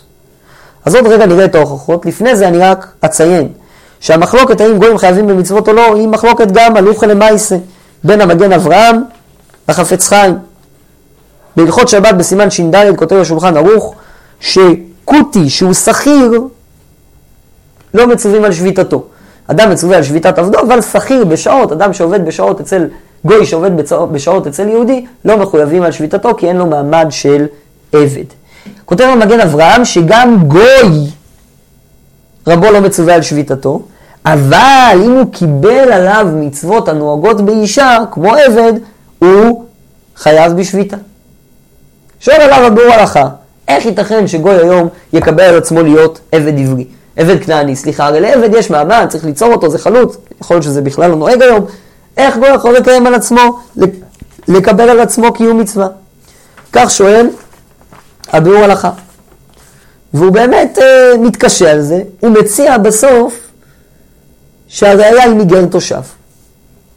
אז 0.85 0.95
עוד 0.95 1.07
רגע 1.07 1.25
נראה 1.25 1.45
את 1.45 1.55
ההוכחות, 1.55 2.05
לפני 2.05 2.35
זה 2.35 2.47
אני 2.47 2.57
רק 2.57 2.87
אציין 3.05 3.47
שהמחלוקת 3.99 4.61
האם 4.61 4.77
גויים 4.77 4.97
חייבים 4.97 5.27
במצוות 5.27 5.67
או 5.67 5.73
לא, 5.73 5.95
היא 5.95 6.07
מחלוקת 6.07 6.51
גם 6.51 6.77
על 6.77 6.87
אוכל 6.87 7.07
למעשה, 7.07 7.57
בין 8.03 8.21
המגן 8.21 8.53
אברהם 8.53 9.01
לחפץ 9.69 10.07
חיים. 10.07 10.37
בהלכות 11.55 11.87
שבת 11.87 12.15
בסימן 12.15 12.49
ש"ד 12.49 12.95
כותב 12.95 13.15
השולחן 13.15 13.57
ערוך 13.57 13.95
שכותי 14.39 15.49
שהוא 15.49 15.73
שכיר 15.73 16.41
לא 17.93 18.07
מצווים 18.07 18.43
על 18.43 18.51
שביתתו. 18.51 19.03
אדם 19.47 19.71
מצווה 19.71 19.97
על 19.97 20.03
שביתת 20.03 20.39
עבדו, 20.39 20.59
אבל 20.59 20.81
שכיר 20.81 21.25
בשעות, 21.25 21.71
אדם 21.71 21.93
שעובד 21.93 22.25
בשעות 22.25 22.61
אצל 22.61 22.87
גוי 23.25 23.45
שעובד 23.45 23.71
בשעות 24.11 24.47
אצל 24.47 24.69
יהודי, 24.69 25.05
לא 25.25 25.37
מחויבים 25.37 25.83
על 25.83 25.91
שביתתו 25.91 26.35
כי 26.37 26.47
אין 26.47 26.57
לו 26.57 26.65
מעמד 26.65 27.07
של 27.09 27.45
עבד. 27.93 28.23
כותב 28.85 29.03
המגן 29.03 29.39
אברהם 29.39 29.85
שגם 29.85 30.37
גוי 30.47 31.07
רבו 32.47 32.71
לא 32.71 32.79
מצווה 32.81 33.15
על 33.15 33.21
שביתתו, 33.21 33.81
אבל 34.25 34.97
אם 35.05 35.11
הוא 35.11 35.25
קיבל 35.31 35.91
עליו 35.91 36.27
מצוות 36.33 36.87
הנוהגות 36.87 37.41
באישה, 37.41 37.97
כמו 38.11 38.35
עבד, 38.35 38.73
הוא 39.19 39.63
חייב 40.15 40.53
בשביתה. 40.53 40.97
שואל 42.19 42.41
עליו 42.41 42.65
הבור 42.65 42.83
הלכה, 42.83 43.27
איך 43.67 43.85
ייתכן 43.85 44.27
שגוי 44.27 44.55
היום 44.55 44.87
יקבל 45.13 45.43
על 45.43 45.57
עצמו 45.57 45.83
להיות 45.83 46.19
עבד 46.31 46.59
עברי? 46.59 46.85
עבד 47.17 47.43
כנעני, 47.43 47.75
סליחה, 47.75 48.07
הרי 48.07 48.19
לעבד 48.19 48.49
יש 48.53 48.69
מעמד, 48.69 49.05
צריך 49.09 49.25
ליצור 49.25 49.53
אותו, 49.53 49.69
זה 49.69 49.79
חלוץ, 49.79 50.17
יכול 50.41 50.55
להיות 50.55 50.63
שזה 50.63 50.81
בכלל 50.81 51.09
לא 51.09 51.15
נוהג 51.15 51.41
היום. 51.41 51.65
איך 52.17 52.37
גוי 52.37 52.49
יכול 52.49 52.75
לקיים 52.75 53.07
על 53.07 53.15
עצמו, 53.15 53.59
לקבל 54.47 54.89
על 54.89 54.99
עצמו 54.99 55.33
קיום 55.33 55.59
מצווה? 55.59 55.87
כך 56.73 56.91
שואל 56.91 57.29
הביאור 58.31 58.63
הלכה. 58.63 58.89
והוא 60.13 60.31
באמת 60.31 60.77
אה, 60.81 61.17
מתקשה 61.17 61.71
על 61.71 61.81
זה, 61.81 62.01
הוא 62.19 62.29
מציע 62.29 62.77
בסוף 62.77 63.39
שהראיה 64.67 65.23
היא 65.23 65.35
מגר 65.35 65.65
תושב. 65.65 66.01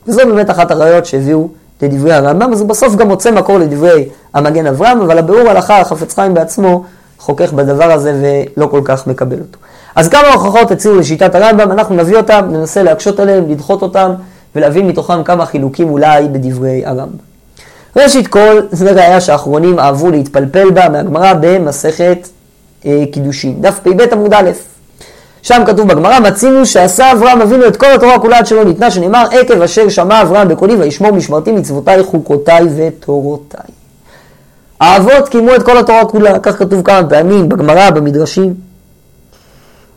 וזו 0.07 0.26
באמת 0.26 0.50
אחת 0.50 0.70
הראיות 0.70 1.07
שהביאו 1.07 1.48
לדברי 1.83 2.12
הרמב"ם, 2.12 2.52
אז 2.52 2.61
הוא 2.61 2.68
בסוף 2.68 2.96
גם 2.96 3.09
מוצא 3.09 3.31
מקור 3.31 3.59
לדברי 3.59 4.09
המגן 4.35 4.66
אברהם, 4.66 5.00
אבל 5.00 5.18
הביאור 5.18 5.50
הלכה, 5.50 5.81
החפץ 5.81 6.14
חיים 6.14 6.35
בעצמו, 6.35 6.85
חוכך 7.18 7.52
בדבר 7.52 7.92
הזה 7.92 8.40
ולא 8.57 8.66
כל 8.66 8.81
כך 8.85 9.07
מקבל 9.07 9.38
אותו. 9.38 9.59
אז 9.94 10.09
כמה 10.09 10.28
הוכחות 10.28 10.70
הציעו 10.70 10.96
לשיטת 10.96 11.35
הרמב"ם, 11.35 11.72
אנחנו 11.72 11.94
נביא 11.94 12.16
אותם, 12.16 12.48
ננסה 12.50 12.83
להקשות 12.83 13.20
עליהם, 13.20 13.50
לדחות 13.50 13.83
אותם, 13.83 14.12
ולהבין 14.59 14.87
מתוכם 14.87 15.23
כמה 15.23 15.47
חילוקים 15.47 15.90
אולי 15.90 16.29
בדברי 16.29 16.87
הרמב"ם. 16.87 17.29
ראשית 17.97 18.27
כל, 18.27 18.61
זה 18.71 18.92
ראיה 18.92 19.21
שהאחרונים 19.21 19.79
אהבו 19.79 20.11
להתפלפל 20.11 20.71
בה 20.71 20.88
מהגמרא 20.88 21.33
במסכת 21.40 22.29
אה, 22.87 23.05
קידושין, 23.12 23.62
דף 23.62 23.79
פ"ב 23.83 24.01
עמוד 24.12 24.35
א'. 24.35 24.51
שם 25.42 25.62
כתוב 25.66 25.88
בגמרא, 25.88 26.21
מצינו 26.21 26.66
שעשה 26.66 27.12
אברהם 27.12 27.40
אבינו 27.40 27.66
את 27.66 27.77
כל 27.77 27.87
התורה 27.94 28.18
כולה 28.18 28.38
עד 28.38 28.47
שלא 28.47 28.64
ניתנה, 28.64 28.90
שנאמר, 28.90 29.27
עקב 29.31 29.62
אשר 29.62 29.88
שמע 29.88 30.23
אברהם 30.23 30.49
בקולי 30.49 30.75
וישמור 30.75 31.11
משמרתי 31.11 31.53
מצוותיי 31.53 32.03
חוקותיי 32.03 32.64
ותורותיי. 32.77 33.71
האבות 34.81 35.29
קיימו 35.29 35.55
את 35.55 35.62
כל 35.62 35.79
התורה 35.79 36.05
כולה, 36.05 36.38
כך 36.38 36.59
כתוב 36.59 36.83
כמה 36.83 37.09
פעמים 37.09 37.49
בגמרא, 37.49 37.90
במדרשים. 37.90 38.55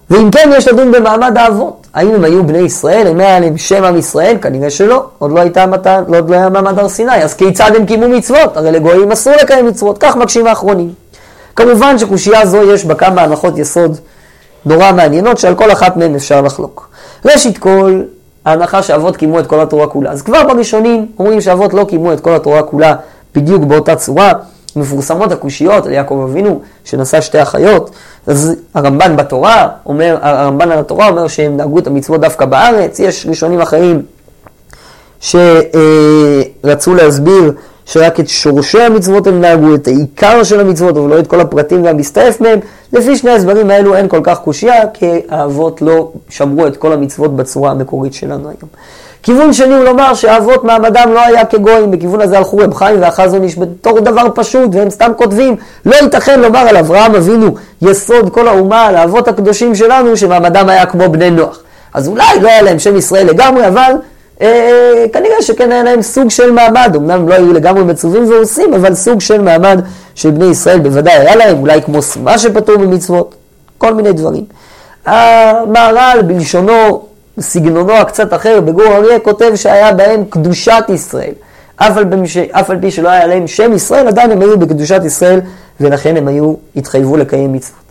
ואם 0.10 0.32
כן, 0.32 0.50
יש 0.58 0.68
לדון 0.68 0.92
במעמד 0.92 1.38
האבות. 1.38 1.81
האם 1.94 2.16
הם 2.16 2.24
היו 2.24 2.48
בני 2.48 2.58
ישראל? 2.58 3.08
האם 3.08 3.20
היה 3.20 3.40
להם 3.40 3.58
שם 3.58 3.84
עם 3.84 3.98
ישראל? 3.98 4.38
כנראה 4.42 4.70
שלא. 4.70 5.06
עוד 5.20 5.32
לא, 5.32 5.40
הייתה 5.40 5.66
מתן, 5.66 6.04
עוד 6.08 6.30
לא 6.30 6.36
היה 6.36 6.50
מעמד 6.50 6.80
הר 6.80 6.90
סיני. 6.90 7.24
אז 7.24 7.34
כיצד 7.34 7.72
הם 7.76 7.86
קיימו 7.86 8.08
מצוות? 8.08 8.58
הרי 8.58 8.72
לגויים 8.72 9.12
אסור 9.12 9.34
לקיים 9.42 9.68
מצוות. 9.68 9.98
כך 9.98 10.16
מקשים 10.16 10.48
האחרונים. 10.48 10.94
כמובן 11.56 11.98
שקושייה 11.98 12.46
זו 12.46 12.74
יש 12.74 12.86
בה 12.86 12.96
כמה 12.96 13.22
הנחות 13.22 13.58
יסוד 13.58 13.98
נורא 14.66 14.92
מעניינות, 14.92 15.38
שעל 15.38 15.56
כל 15.56 15.72
אחת 15.72 15.98
מהן 15.98 16.16
אפשר 16.16 16.42
לחלוק. 16.42 16.90
ראשית 17.26 17.58
כל, 17.58 18.02
ההנחה 18.46 18.84
שאבות 18.84 19.18
קיימו 19.18 19.40
את 19.40 19.48
כל 19.48 19.60
התורה 19.60 19.88
כולה. 19.88 20.12
אז 20.12 20.22
כבר 20.22 20.44
בראשונים 20.48 21.06
אומרים 21.20 21.42
שאבות 21.42 21.74
לא 21.74 21.86
קיימו 21.90 22.14
את 22.14 22.20
כל 22.20 22.36
התורה 22.36 22.64
כולה 22.64 22.96
בדיוק 23.36 23.64
באותה 23.64 23.96
צורה. 23.96 24.32
מפורסמות 24.76 25.32
הקושיות 25.32 25.86
על 25.86 25.92
יעקב 25.92 26.28
אבינו, 26.30 26.62
שנשא 26.84 27.22
שתי 27.22 27.42
אחיות. 27.42 27.92
אז 28.28 28.56
הרמב"ן 28.74 29.16
בתורה 29.16 29.68
אומר, 29.86 30.18
הרמב"ן 30.22 30.72
על 30.72 30.80
התורה 30.80 31.10
אומר 31.10 31.28
שהם 31.28 31.58
נהגו 31.58 31.80
את 31.80 31.88
המצוות 31.88 32.22
דווקא 32.22 32.46
בארץ. 32.46 33.00
יש 33.00 33.26
ראשונים 33.30 33.62
אחרים 33.62 34.02
שרצו 35.20 36.96
להסביר 36.96 37.52
שרק 37.86 38.20
את 38.20 38.30
שורשי 38.30 38.82
המצוות 38.82 39.28
הם 39.28 39.42
נהגו, 39.42 39.76
את 39.76 39.88
העיקר 39.88 40.44
של 40.44 40.60
המצוות, 40.60 40.98
אבל 40.98 41.10
לא 41.10 41.20
את 41.20 41.28
כל 41.28 41.40
הפרטים 41.40 41.84
והמסתעף 41.84 42.42
מהם. 42.42 42.60
לפי 42.94 43.18
שני 43.18 43.32
ההסברים 43.32 43.70
האלו 43.70 43.96
אין 43.96 44.08
כל 44.08 44.20
כך 44.24 44.40
קושייה, 44.40 44.88
כי 44.94 45.06
האבות 45.30 45.82
לא 45.82 46.12
שמרו 46.30 46.68
את 46.68 46.78
כל 46.78 46.94
המצוות 46.94 47.36
בצורה 47.36 47.72
המקורית 47.72 48.14
שלנו 48.14 48.50
היום. 48.50 48.70
כיוון 49.24 49.54
שני 49.54 49.74
הוא 49.74 49.84
לומר 49.84 50.14
שהאבות 50.14 50.64
מעמדם 50.64 51.10
לא 51.14 51.22
היה 51.22 51.46
כגויים, 51.46 51.92
בכיוון 51.92 52.22
הזה 52.22 52.38
הלכו 52.38 52.58
רב 52.58 52.74
חיים 52.74 53.02
והחזון 53.02 53.44
איש 53.44 53.58
בתור 53.58 54.00
דבר 54.00 54.28
פשוט, 54.36 54.70
והם 54.76 54.90
סתם 54.90 55.12
כותבים, 55.16 55.56
לא 55.86 55.96
ייתכן 55.96 56.40
לומר 56.40 56.60
על 56.60 56.78
אברהם 56.78 57.16
אבינו, 57.16 57.56
יסוד 57.82 58.30
כל 58.30 58.48
האומה, 58.48 58.86
על 58.86 58.96
האבות 58.96 59.28
הקדושים 59.28 59.76
שלנו, 59.76 60.18
שמעמדם 60.18 60.70
היה 60.70 60.86
כמו 60.86 61.10
בני 61.10 61.30
נוח. 61.30 61.60
אז 61.94 62.08
אולי 62.08 62.40
לא 62.42 62.48
היה 62.48 62.62
להם 62.62 62.80
שם 62.80 62.98
ישראל 62.98 63.28
לגמרי, 63.28 63.68
אבל 63.68 63.92
אה, 64.42 65.06
כנראה 65.14 65.42
שכן 65.42 65.72
היה 65.72 65.84
להם 65.84 66.02
סוג 66.02 66.30
של 66.30 66.52
מעמד, 66.52 66.94
אמנם 66.96 67.30
לא 67.30 67.34
היו 67.34 67.54
לגמרי 67.54 67.84
מצווים 67.84 68.30
ועושים, 68.30 68.74
אבל 68.74 68.96
סוג 68.96 69.22
של 69.22 69.42
מעמד 69.42 69.82
של 70.16 70.32
בני 70.32 70.46
ישראל 70.46 70.80
בוודאי 70.80 71.14
היה 71.14 71.36
להם, 71.36 71.60
אולי 71.60 71.82
כמו 71.82 72.02
סימה 72.02 72.38
שפטור 72.38 72.78
במצוות, 72.78 73.36
כל 73.78 73.94
מיני 73.94 74.14
דברים. 74.14 74.44
המהר"ל 75.06 76.22
בלשונו, 76.22 77.11
סגנונו 77.40 77.94
הקצת 77.94 78.34
אחר, 78.34 78.62
בגור 78.62 78.88
אריה, 78.88 79.20
כותב 79.20 79.52
שהיה 79.56 79.94
בהם 79.94 80.24
קדושת 80.30 80.84
ישראל. 80.90 81.34
אף 81.76 81.98
על, 81.98 82.04
במש... 82.04 82.38
אף 82.38 82.70
על 82.70 82.78
פי 82.82 82.92
שלא 82.92 83.10
היה 83.10 83.28
להם 83.28 83.48
שם 83.48 83.74
ישראל, 83.74 84.08
עדיין 84.08 84.32
הם 84.32 84.42
היו 84.42 84.60
בקדושת 84.60 85.02
ישראל, 85.06 85.40
ולכן 85.82 86.18
הם 86.18 86.28
היו, 86.28 86.54
התחייבו 86.76 87.18
לקיים 87.18 87.54
מצוות. 87.54 87.82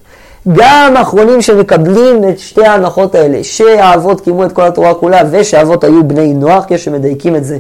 גם 0.53 0.95
האחרונים 0.97 1.43
שמקבלים 1.43 2.29
את 2.29 2.39
שתי 2.39 2.67
ההנחות 2.67 3.15
האלה, 3.15 3.45
שהאבות 3.45 4.21
קיימו 4.21 4.45
את 4.45 4.53
כל 4.53 4.63
התורה 4.63 4.95
כולה 4.95 5.23
ושהאבות 5.31 5.85
היו 5.85 6.09
בני 6.09 6.35
נוח, 6.35 6.65
כשמדייקים 6.69 7.37
את 7.37 7.45
זה 7.45 7.59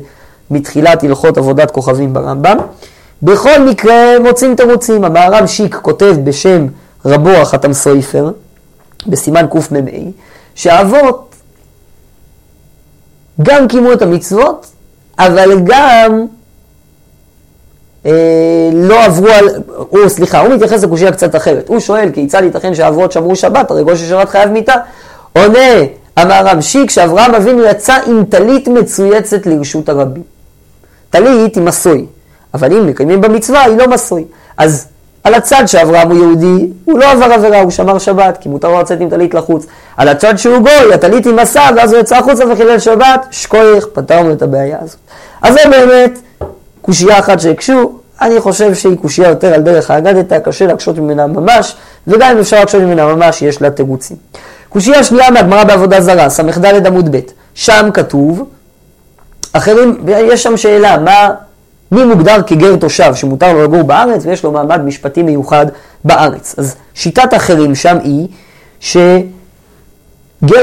מתחילת 0.51 1.05
הלכות 1.05 1.38
עבודת 1.38 1.71
כוכבים 1.71 2.12
ברמב"ם. 2.12 2.57
בכל 3.23 3.61
מקרה 3.61 4.19
מוצאים 4.23 4.55
תירוצים. 4.55 5.05
המהר"ם 5.05 5.47
שיק 5.47 5.75
כותב 5.75 6.16
בשם 6.25 6.66
רבו 7.07 7.31
החתם 7.31 7.73
סויפר, 7.73 8.31
בסימן 9.07 9.47
קמ"ה, 9.51 9.90
שהאבות 10.55 11.30
גם 13.42 13.68
קיימו 13.68 13.92
את 13.92 14.03
המצוות, 14.03 14.66
אבל 15.18 15.61
גם 15.64 16.26
אה, 18.07 18.70
לא 18.72 19.05
עברו 19.05 19.29
על, 19.29 19.48
הוא, 19.66 20.09
סליחה, 20.09 20.40
הוא 20.40 20.55
מתייחס 20.55 20.85
לקושייה 20.85 21.12
קצת 21.12 21.37
אחרת. 21.37 21.68
הוא 21.68 21.81
שואל 21.81 22.11
כיצד 22.12 22.42
ייתכן 22.42 22.74
שאבות 22.74 23.12
שמרו 23.12 23.37
שבת, 23.37 23.70
הרי 23.70 23.85
גוי 23.85 23.96
ששבת 23.96 24.29
חייב 24.29 24.50
מיתה. 24.50 24.74
עונה 25.33 25.68
אמר 26.22 26.46
רב 26.46 26.61
שיק 26.61 26.90
שאברהם 26.90 27.35
אבינו 27.35 27.64
יצא 27.64 27.98
עם 28.07 28.24
טלית 28.24 28.68
מצויצת 28.68 29.46
לרשות 29.46 29.88
הרבים. 29.88 30.22
טלית 31.11 31.55
היא 31.55 31.64
מסוי, 31.64 32.07
אבל 32.55 32.72
אם 32.72 32.87
מקיימים 32.87 33.20
במצווה 33.20 33.62
היא 33.62 33.76
לא 33.76 33.88
מסוי. 33.88 34.24
אז 34.57 34.87
על 35.24 35.35
הצד 35.35 35.66
שאברהם 35.66 36.11
הוא 36.11 36.18
יהודי, 36.18 36.68
הוא 36.85 36.98
לא 36.98 37.11
עבר 37.11 37.24
עבירה, 37.24 37.61
הוא 37.61 37.70
שמר 37.70 37.98
שבת, 37.98 38.38
כי 38.40 38.48
מותר 38.48 38.68
לו 38.68 38.80
לצאת 38.80 39.00
עם 39.00 39.11
טלית 39.11 39.35
לחוץ. 39.35 39.66
על 39.96 40.09
הצד 40.09 40.37
שהוא 40.37 40.59
גוי, 40.59 40.94
הטלית 40.94 41.26
היא 41.26 41.35
מסע, 41.35 41.70
ואז 41.76 41.92
הוא 41.92 42.00
יצא 42.00 42.16
החוצה 42.16 42.44
וחילל 42.52 42.78
שבת, 42.78 43.26
שכוייך, 43.30 43.87
פתרנו 43.92 44.33
את 44.33 44.42
הבעיה 44.42 44.78
הזאת. 44.83 44.98
אז 45.42 45.54
זה 45.54 45.61
באמת 45.70 46.18
קושייה 46.83 47.18
אחת 47.18 47.40
שהקשו, 47.40 47.92
אני 48.20 48.40
חושב 48.40 48.74
שהיא 48.74 48.96
קושייה 48.96 49.28
יותר 49.28 49.54
על 49.54 49.62
דרך 49.62 49.90
האגדתא, 49.90 50.38
קשה 50.38 50.66
להקשות 50.66 50.98
ממנה 50.98 51.26
ממש, 51.26 51.76
וגם 52.06 52.30
אם 52.30 52.38
אפשר 52.38 52.59
להקשות 52.59 52.83
ממנה 52.83 53.14
ממש, 53.14 53.42
יש 53.42 53.62
לה 53.62 53.70
תירוצים. 53.70 54.16
קושייה 54.68 55.04
שנייה 55.04 55.30
מהגמרא 55.30 55.64
בעבודה 55.64 56.00
זרה, 56.00 56.28
ס"ד 56.28 56.87
עמוד 56.87 57.16
ב', 57.16 57.20
שם 57.54 57.90
כתוב, 57.94 58.44
אחרים, 59.52 60.04
יש 60.09 60.42
שם 60.42 60.56
שאלה, 60.56 60.98
מה, 60.98 61.30
מי 61.92 62.05
מוגדר 62.05 62.42
כגר 62.46 62.76
תושב 62.76 63.14
שמותר 63.14 63.53
לו 63.53 63.62
לגור 63.62 63.83
בארץ 63.83 64.26
ויש 64.26 64.44
לו 64.44 64.53
מעמד 64.53 64.85
משפטי 64.85 65.22
מיוחד 65.22 65.66
בארץ. 66.05 66.55
אז 66.59 66.76
שיטת 66.94 67.35
אחרים 67.37 67.74
שם 67.74 67.98
היא 68.03 68.29
שגר 68.81 69.09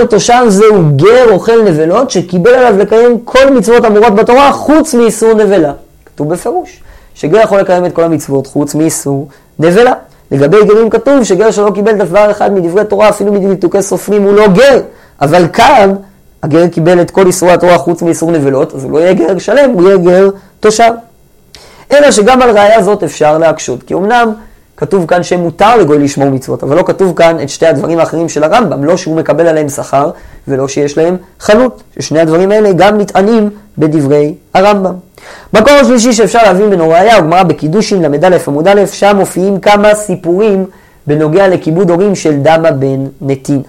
תושב 0.09 0.43
זהו 0.47 0.83
גר 0.95 1.31
אוכל 1.31 1.63
נבלות 1.63 2.11
שקיבל 2.11 2.51
עליו 2.53 2.77
לקיים 2.77 3.19
כל 3.23 3.49
מצוות 3.49 3.85
אמורות 3.85 4.15
בתורה 4.15 4.51
חוץ 4.51 4.93
מאיסור 4.93 5.33
נבלה. 5.33 5.73
כתוב 6.05 6.29
בפירוש, 6.29 6.81
שגר 7.15 7.39
יכול 7.39 7.59
לקיים 7.59 7.85
את 7.85 7.93
כל 7.93 8.03
המצוות 8.03 8.47
חוץ 8.47 8.75
מאיסור 8.75 9.27
נבלה. 9.59 9.93
לגבי 10.31 10.65
גרים 10.65 10.89
כתוב 10.89 11.23
שגר 11.23 11.51
שלא 11.51 11.71
קיבל 11.75 11.93
דבר 11.93 12.31
אחד 12.31 12.53
מדברי 12.53 12.85
תורה, 12.85 13.09
אפילו 13.09 13.33
מדקדוקי 13.33 13.81
סופרים, 13.81 14.23
הוא 14.23 14.33
לא 14.33 14.47
גר. 14.47 14.81
אבל 15.21 15.47
כאן, 15.53 15.93
הגר 16.43 16.67
קיבל 16.67 17.01
את 17.01 17.11
כל 17.11 17.27
איסורי 17.27 17.51
התורה 17.51 17.77
חוץ 17.77 18.01
מאיסור 18.01 18.31
נבלות, 18.31 18.75
אז 18.75 18.83
הוא 18.83 18.91
לא 18.91 18.97
יהיה 18.97 19.13
גר 19.13 19.37
שלם, 19.37 19.69
הוא 19.69 19.87
יהיה 19.87 19.97
גר 19.97 20.29
תושב. 20.59 20.91
אלא 21.91 22.11
שגם 22.11 22.41
על 22.41 22.49
ראיה 22.49 22.83
זאת 22.83 23.03
אפשר 23.03 23.37
להקשות, 23.37 23.83
כי 23.83 23.93
אמנם 23.93 24.33
כתוב 24.77 25.05
כאן 25.05 25.23
שמותר 25.23 25.75
לגוי 25.75 25.99
לשמור 25.99 26.29
מצוות, 26.29 26.63
אבל 26.63 26.75
לא 26.75 26.83
כתוב 26.83 27.13
כאן 27.15 27.37
את 27.43 27.49
שתי 27.49 27.65
הדברים 27.65 27.99
האחרים 27.99 28.29
של 28.29 28.43
הרמב"ם, 28.43 28.83
לא 28.83 28.97
שהוא 28.97 29.15
מקבל 29.15 29.47
עליהם 29.47 29.69
שכר 29.69 30.11
ולא 30.47 30.67
שיש 30.67 30.97
להם 30.97 31.17
חלות, 31.39 31.83
ששני 31.99 32.19
הדברים 32.19 32.51
האלה 32.51 32.73
גם 32.73 32.97
נטענים 32.97 33.49
בדברי 33.77 34.33
הרמב"ם. 34.53 34.93
מקור 35.53 35.73
השלישי 35.73 36.13
שאפשר 36.13 36.43
להבין 36.43 36.69
בנו 36.69 36.89
ראיה 36.89 37.15
הוא 37.15 37.23
גמרא 37.23 37.43
בקידושין 37.43 38.01
ל"א 38.01 38.37
עמוד 38.47 38.67
א', 38.67 38.85
שם 38.85 39.15
מופיעים 39.15 39.59
כמה 39.59 39.95
סיפורים 39.95 40.65
בנוגע 41.07 41.47
לכיבוד 41.47 41.89
הורים 41.89 42.15
של 42.15 42.37
דמה 42.37 42.71
בן 42.71 43.05
נתינה. 43.21 43.63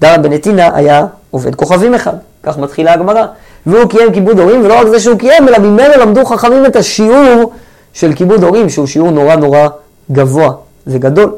דמה 0.00 0.18
בן 0.18 0.32
נתינה 0.32 0.70
היה 0.74 1.06
עובד 1.30 1.54
כוכבים 1.54 1.94
אחד, 1.94 2.16
כך 2.42 2.58
מתחילה 2.58 2.92
הגמרא. 2.92 3.26
והוא 3.66 3.90
קיים 3.90 4.12
כיבוד 4.12 4.38
הורים, 4.38 4.64
ולא 4.64 4.80
רק 4.80 4.86
זה 4.86 5.00
שהוא 5.00 5.18
קיים, 5.18 5.48
אלא 5.48 5.58
ממנו 5.58 5.94
למדו 6.00 6.24
חכמים 6.24 6.66
את 6.66 6.76
השיעור 6.76 7.52
של 7.92 8.12
כיבוד 8.12 8.44
הורים, 8.44 8.68
שהוא 8.68 8.86
שיעור 8.86 9.10
נורא 9.10 9.36
נורא 9.36 9.68
גבוה 10.12 10.52
וגדול. 10.86 11.32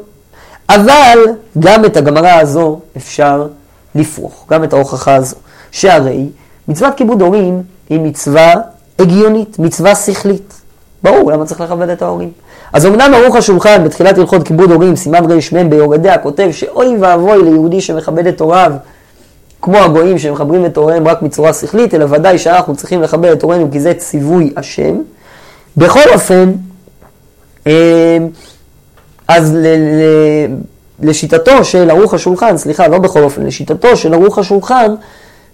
אבל 0.69 1.19
גם 1.59 1.85
את 1.85 1.97
הגמרא 1.97 2.39
הזו 2.39 2.79
אפשר 2.97 3.47
לפרוך, 3.95 4.45
גם 4.49 4.63
את 4.63 4.73
ההוכחה 4.73 5.15
הזו. 5.15 5.35
שהרי 5.71 6.29
מצוות 6.67 6.93
כיבוד 6.97 7.21
הורים 7.21 7.63
היא 7.89 7.99
מצווה 7.99 8.53
הגיונית, 8.99 9.59
מצווה 9.59 9.95
שכלית. 9.95 10.53
ברור, 11.03 11.31
למה 11.31 11.45
צריך 11.45 11.61
לכבד 11.61 11.89
את 11.89 12.01
ההורים? 12.01 12.31
אז 12.73 12.85
אמנם 12.85 13.13
ערוך 13.13 13.35
השולחן 13.35 13.83
בתחילת 13.83 14.17
הלכות 14.17 14.47
כיבוד 14.47 14.71
הורים, 14.71 14.95
סימן 14.95 15.19
רמ 15.53 15.69
ביורדיה, 15.69 16.17
כותב 16.17 16.49
שאוי 16.51 16.97
ואבוי 16.99 17.43
ליהודי 17.43 17.81
שמכבד 17.81 18.27
את 18.27 18.41
הוריו 18.41 18.71
כמו 19.63 19.77
הגויים 19.77 20.19
שמחברים 20.19 20.65
את 20.65 20.77
הוריהם 20.77 21.07
רק 21.07 21.21
מצורה 21.21 21.53
שכלית, 21.53 21.93
אלא 21.93 22.05
ודאי 22.09 22.37
שאנחנו 22.37 22.75
צריכים 22.75 23.01
לכבד 23.01 23.31
את 23.31 23.43
הורינו 23.43 23.71
כי 23.71 23.79
זה 23.79 23.93
ציווי 23.93 24.53
השם. 24.57 24.95
בכל 25.77 26.09
אופן, 26.13 26.51
אה, 27.67 28.17
אז 29.27 29.53
ל, 29.55 29.67
ל, 29.67 30.01
לשיטתו 30.99 31.63
של 31.63 31.89
ערוך 31.89 32.13
השולחן, 32.13 32.57
סליחה, 32.57 32.87
לא 32.87 32.97
בכל 32.97 33.23
אופן, 33.23 33.45
לשיטתו 33.45 33.97
של 33.97 34.13
ערוך 34.13 34.37
השולחן, 34.37 34.95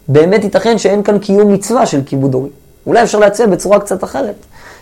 באמת 0.07 0.43
ייתכן 0.43 0.77
שאין 0.77 1.03
כאן 1.03 1.19
קיום 1.19 1.53
מצווה 1.53 1.85
של 1.85 2.01
כיבוד 2.05 2.33
הורים. 2.33 2.51
אולי 2.87 3.03
אפשר 3.03 3.19
להציע 3.19 3.47
בצורה 3.47 3.79
קצת 3.79 4.03
אחרת. 4.03 4.35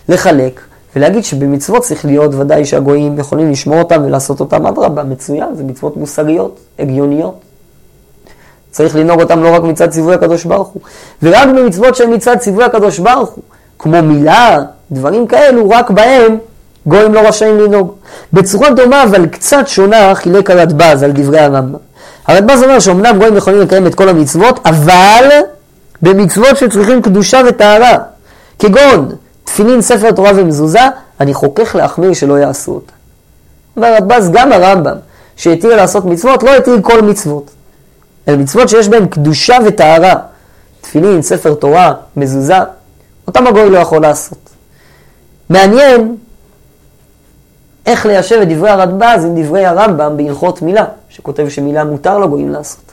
לחלק 0.08 0.60
ולהגיד 0.96 1.24
שבמצוות 1.24 1.84
שכליות 1.84 2.34
ודאי 2.34 2.64
שהגויים 2.64 3.18
יכולים 3.18 3.50
לשמור 3.50 3.78
אותם 3.78 4.02
ולעשות 4.06 4.40
אותם 4.40 4.66
אדרבה, 4.66 5.04
מצוין, 5.04 5.54
זה 5.54 5.64
מצוות 5.64 5.96
מוסריות, 5.96 6.58
הגיוניות. 6.78 7.47
צריך 8.70 8.96
לנהוג 8.96 9.20
אותם 9.20 9.42
לא 9.42 9.54
רק 9.54 9.62
מצד 9.62 9.90
ציווי 9.90 10.14
הקדוש 10.14 10.44
ברוך 10.44 10.68
הוא, 10.68 10.82
ורק 11.22 11.48
במצוות 11.48 11.96
שהן 11.96 12.14
מצד 12.14 12.36
ציווי 12.38 12.64
הקדוש 12.64 12.98
ברוך 12.98 13.30
הוא, 13.30 13.44
כמו 13.78 14.02
מילה, 14.02 14.58
דברים 14.92 15.26
כאלו, 15.26 15.70
רק 15.70 15.90
בהם 15.90 16.38
גויים 16.86 17.14
לא 17.14 17.20
רשאים 17.20 17.58
לנהוג. 17.58 17.94
בצורה 18.32 18.70
דומה 18.70 19.02
אבל 19.02 19.26
קצת 19.26 19.68
שונה 19.68 20.14
חילק 20.14 20.50
הרדב"ז 20.50 21.02
על 21.02 21.12
דברי 21.12 21.38
הרמב"ם. 21.38 21.78
הרדב"ז 22.26 22.62
אומר 22.62 22.78
שאומנם 22.80 23.18
גויים 23.18 23.36
יכולים 23.36 23.60
לקיים 23.60 23.86
את 23.86 23.94
כל 23.94 24.08
המצוות, 24.08 24.60
אבל 24.66 25.28
במצוות 26.02 26.56
שצריכים 26.56 27.02
קדושה 27.02 27.40
וטהרה, 27.48 27.96
כגון 28.58 29.08
תפילין, 29.44 29.82
ספר 29.82 30.12
תורה 30.12 30.30
ומזוזה, 30.34 30.80
אני 31.20 31.34
חוכך 31.34 31.74
להחמיר 31.74 32.12
שלא 32.12 32.38
יעשו 32.38 32.72
אותה. 32.72 32.92
אומר 33.76 33.94
רדב"ז, 33.94 34.30
גם 34.30 34.52
הרמב"ם, 34.52 34.96
שהתיר 35.36 35.76
לעשות 35.76 36.04
מצוות, 36.04 36.42
לא 36.42 36.56
התיר 36.56 36.78
כל 36.82 37.02
מצוות. 37.02 37.50
אלא 38.28 38.36
מצוות 38.36 38.68
שיש 38.68 38.88
בהן 38.88 39.06
קדושה 39.06 39.56
וטהרה, 39.66 40.14
תפילין, 40.80 41.22
ספר 41.22 41.54
תורה, 41.54 41.92
מזוזה, 42.16 42.58
אותם 43.26 43.46
הגוי 43.46 43.70
לא 43.70 43.78
יכול 43.78 44.02
לעשות. 44.02 44.38
מעניין 45.50 46.16
איך 47.86 48.06
ליישב 48.06 48.38
את 48.42 48.48
דברי 48.48 48.70
הרדב"ז 48.70 49.24
עם 49.24 49.42
דברי 49.42 49.66
הרמב"ם 49.66 50.16
בהלכות 50.16 50.62
מילה, 50.62 50.84
שכותב 51.08 51.48
שמילה 51.48 51.84
מותר 51.84 52.18
לגויים 52.18 52.48
לעשות. 52.50 52.92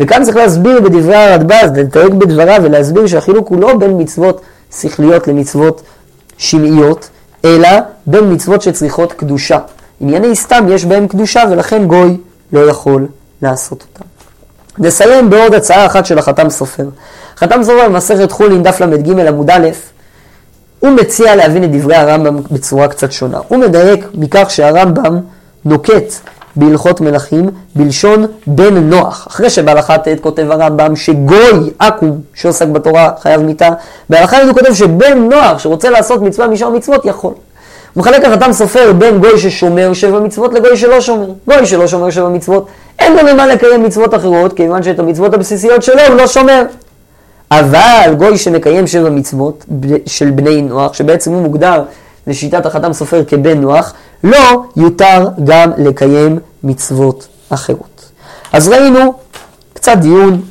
וכאן 0.00 0.24
צריך 0.24 0.36
להסביר 0.36 0.80
בדברי 0.80 1.16
הרדב"ז, 1.16 1.70
לדייק 1.76 2.12
בדבריו 2.12 2.60
ולהסביר 2.62 3.06
שהחילוק 3.06 3.48
הוא 3.48 3.60
לא 3.60 3.74
בין 3.74 4.00
מצוות 4.00 4.40
שכליות 4.80 5.28
למצוות 5.28 5.82
שמעיות, 6.38 7.08
אלא 7.44 7.68
בין 8.06 8.32
מצוות 8.32 8.62
שצריכות 8.62 9.12
קדושה. 9.12 9.58
ענייני 10.00 10.36
סתם 10.36 10.66
יש 10.70 10.84
בהם 10.84 11.08
קדושה 11.08 11.44
ולכן 11.50 11.86
גוי 11.86 12.16
לא 12.52 12.60
יכול 12.60 13.06
לעשות 13.42 13.84
אותם. 13.92 14.15
נסיים 14.78 15.30
בעוד 15.30 15.54
הצעה 15.54 15.86
אחת 15.86 16.06
של 16.06 16.18
החתם 16.18 16.50
סופר. 16.50 16.84
חתם 17.36 17.62
סופר 17.62 17.88
במסכת 17.88 18.32
חולין 18.32 18.62
דף 18.62 18.80
ל"ג 18.80 19.20
עמוד 19.20 19.50
א', 19.50 19.68
הוא 20.80 20.90
מציע 20.90 21.36
להבין 21.36 21.64
את 21.64 21.70
דברי 21.72 21.96
הרמב"ם 21.96 22.36
בצורה 22.50 22.88
קצת 22.88 23.12
שונה. 23.12 23.38
הוא 23.48 23.58
מדייק 23.58 24.06
מכך 24.14 24.50
שהרמב"ם 24.50 25.20
נוקט 25.64 26.14
בהלכות 26.56 27.00
מלכים 27.00 27.50
בלשון 27.76 28.26
בן 28.46 28.74
נוח. 28.76 29.26
אחרי 29.30 29.50
שבהלכה 29.50 29.98
ט' 29.98 30.08
כותב 30.20 30.50
הרמב"ם 30.50 30.96
שגוי 30.96 31.70
עכו"ם 31.78 32.12
שעוסק 32.34 32.66
בתורה 32.66 33.10
חייב 33.22 33.40
מיתה, 33.40 33.68
בהלכה 34.10 34.42
הוא 34.42 34.52
כותב 34.52 34.74
שבן 34.74 35.28
נוח 35.30 35.58
שרוצה 35.58 35.90
לעשות 35.90 36.22
מצווה 36.22 36.48
משאר 36.48 36.70
מצוות 36.70 37.04
יכול. 37.04 37.32
הוא 37.96 38.02
מחלק 38.02 38.24
החתם 38.24 38.52
סופר 38.52 38.92
בין 38.92 39.18
גוי 39.18 39.38
ששומר 39.38 39.92
שבע 39.92 40.20
מצוות 40.20 40.54
לגוי 40.54 40.76
שלא 40.76 41.00
שומר. 41.00 41.26
גוי 41.48 41.66
שלא 41.66 41.86
שומר 41.86 42.10
שבע 42.10 42.28
מצוות, 42.28 42.66
אין 42.98 43.16
לו 43.16 43.34
ממה 43.34 43.46
לקיים 43.46 43.82
מצוות 43.82 44.14
אחרות, 44.14 44.52
כיוון 44.52 44.82
שאת 44.82 44.98
המצוות 44.98 45.34
הבסיסיות 45.34 45.82
שלו 45.82 46.00
הוא 46.08 46.16
לא 46.16 46.26
שומר. 46.26 46.62
אבל 47.50 48.14
גוי 48.18 48.38
שמקיים 48.38 48.86
שבע 48.86 49.10
מצוות 49.10 49.64
של 50.06 50.30
בני 50.30 50.62
נוח, 50.62 50.92
שבעצם 50.92 51.32
הוא 51.32 51.42
מוגדר 51.42 51.82
לשיטת 52.26 52.66
החתם 52.66 52.92
סופר 52.92 53.24
כבן 53.24 53.60
נוח, 53.60 53.92
לא 54.24 54.62
יותר 54.76 55.28
גם 55.44 55.70
לקיים 55.78 56.38
מצוות 56.64 57.26
אחרות. 57.48 58.10
אז 58.52 58.68
ראינו 58.68 59.14
קצת 59.74 59.96
דיון 59.96 60.42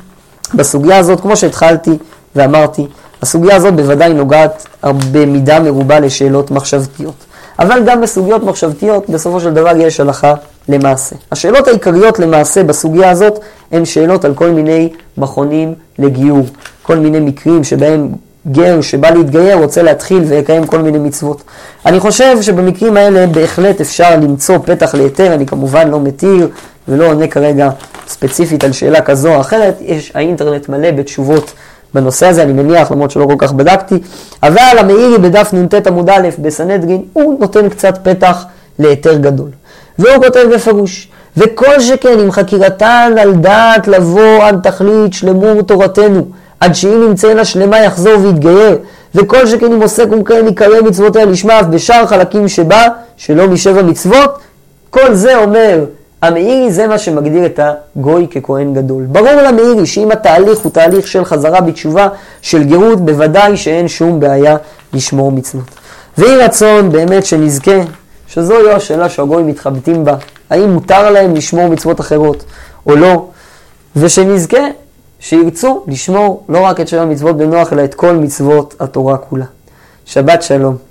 בסוגיה 0.54 0.98
הזאת, 0.98 1.20
כמו 1.20 1.36
שהתחלתי 1.36 1.98
ואמרתי, 2.36 2.86
הסוגיה 3.22 3.56
הזאת 3.56 3.74
בוודאי 3.74 4.12
נוגעת 4.12 4.66
במידה 5.12 5.60
מרובה 5.60 6.00
לשאלות 6.00 6.50
מחשבתיות. 6.50 7.25
אבל 7.58 7.82
גם 7.86 8.00
בסוגיות 8.00 8.42
מחשבתיות, 8.42 9.10
בסופו 9.10 9.40
של 9.40 9.54
דבר 9.54 9.76
יש 9.76 10.00
הלכה 10.00 10.34
למעשה. 10.68 11.16
השאלות 11.32 11.68
העיקריות 11.68 12.18
למעשה 12.18 12.62
בסוגיה 12.62 13.10
הזאת 13.10 13.38
הן 13.72 13.84
שאלות 13.84 14.24
על 14.24 14.34
כל 14.34 14.50
מיני 14.50 14.92
מכונים 15.18 15.74
לגיור, 15.98 16.46
כל 16.82 16.96
מיני 16.96 17.20
מקרים 17.20 17.64
שבהם 17.64 18.08
גר 18.52 18.80
שבא 18.80 19.10
להתגייר 19.10 19.56
רוצה 19.56 19.82
להתחיל 19.82 20.22
ויקיים 20.26 20.66
כל 20.66 20.78
מיני 20.78 20.98
מצוות. 20.98 21.42
אני 21.86 22.00
חושב 22.00 22.42
שבמקרים 22.42 22.96
האלה 22.96 23.26
בהחלט 23.26 23.80
אפשר 23.80 24.16
למצוא 24.16 24.58
פתח 24.58 24.94
להיתר, 24.94 25.34
אני 25.34 25.46
כמובן 25.46 25.88
לא 25.90 26.00
מתיר 26.00 26.48
ולא 26.88 27.06
עונה 27.06 27.26
כרגע 27.26 27.70
ספציפית 28.08 28.64
על 28.64 28.72
שאלה 28.72 29.00
כזו 29.00 29.34
או 29.34 29.40
אחרת, 29.40 29.74
יש, 29.80 30.12
האינטרנט 30.14 30.68
מלא 30.68 30.90
בתשובות 30.90 31.52
בנושא 31.96 32.26
הזה, 32.26 32.42
אני 32.42 32.52
מניח, 32.52 32.92
למרות 32.92 33.10
שלא 33.10 33.26
כל 33.26 33.34
כך 33.38 33.52
בדקתי, 33.52 33.98
אבל 34.42 34.78
המאירי 34.78 35.18
בדף 35.18 35.50
נ"ט 35.54 35.86
עמוד 35.86 36.10
א' 36.10 36.28
בסנהדרין, 36.38 37.02
הוא 37.12 37.40
נותן 37.40 37.68
קצת 37.68 37.98
פתח 38.02 38.44
להיתר 38.78 39.14
גדול. 39.16 39.48
והוא 39.98 40.24
כותב 40.24 40.46
בפירוש, 40.54 41.08
וכל 41.36 41.80
שכן 41.80 42.20
אם 42.20 42.32
חקירתן 42.32 43.12
על 43.20 43.32
דעת 43.32 43.88
לבוא 43.88 44.42
עד 44.42 44.60
תכלית 44.62 45.12
שלמור 45.12 45.62
תורתנו, 45.62 46.26
עד 46.60 46.74
שאם 46.74 47.04
נמצאנה 47.08 47.44
שלמה 47.44 47.78
יחזור 47.78 48.14
ויתגייר, 48.22 48.78
וכל 49.14 49.46
שכן 49.46 49.72
אם 49.72 49.82
עוסק 49.82 50.06
ומקיים 50.10 50.48
יקיים 50.48 50.84
מצוותיה 50.84 51.24
לשמה 51.24 51.60
אף 51.60 51.66
בשאר 51.66 52.06
חלקים 52.06 52.48
שבה, 52.48 52.86
שלא 53.16 53.48
משבע 53.48 53.82
מצוות, 53.82 54.38
כל 54.90 55.14
זה 55.14 55.36
אומר 55.36 55.84
המאירי 56.22 56.72
זה 56.72 56.86
מה 56.86 56.98
שמגדיר 56.98 57.46
את 57.46 57.60
הגוי 57.62 58.26
ככהן 58.28 58.74
גדול. 58.74 59.04
ברור 59.04 59.42
למאירי 59.42 59.86
שאם 59.86 60.10
התהליך 60.10 60.58
הוא 60.58 60.72
תהליך 60.72 61.06
של 61.06 61.24
חזרה 61.24 61.60
בתשובה, 61.60 62.08
של 62.42 62.64
גרות, 62.64 63.00
בוודאי 63.00 63.56
שאין 63.56 63.88
שום 63.88 64.20
בעיה 64.20 64.56
לשמור 64.92 65.32
מצוות. 65.32 65.70
ויהי 66.18 66.36
רצון 66.36 66.92
באמת 66.92 67.26
שנזכה, 67.26 67.80
שזוהי 68.26 68.72
השאלה 68.72 69.08
שהגויים 69.08 69.46
מתחבטים 69.46 70.04
בה, 70.04 70.14
האם 70.50 70.70
מותר 70.70 71.10
להם 71.10 71.34
לשמור 71.34 71.68
מצוות 71.68 72.00
אחרות 72.00 72.44
או 72.86 72.96
לא, 72.96 73.26
ושנזכה 73.96 74.66
שירצו 75.20 75.84
לשמור 75.86 76.44
לא 76.48 76.60
רק 76.60 76.80
את 76.80 76.88
שבע 76.88 77.04
מצוות 77.04 77.36
בנוח, 77.36 77.72
אלא 77.72 77.84
את 77.84 77.94
כל 77.94 78.12
מצוות 78.12 78.74
התורה 78.80 79.16
כולה. 79.16 79.44
שבת 80.06 80.42
שלום. 80.42 80.85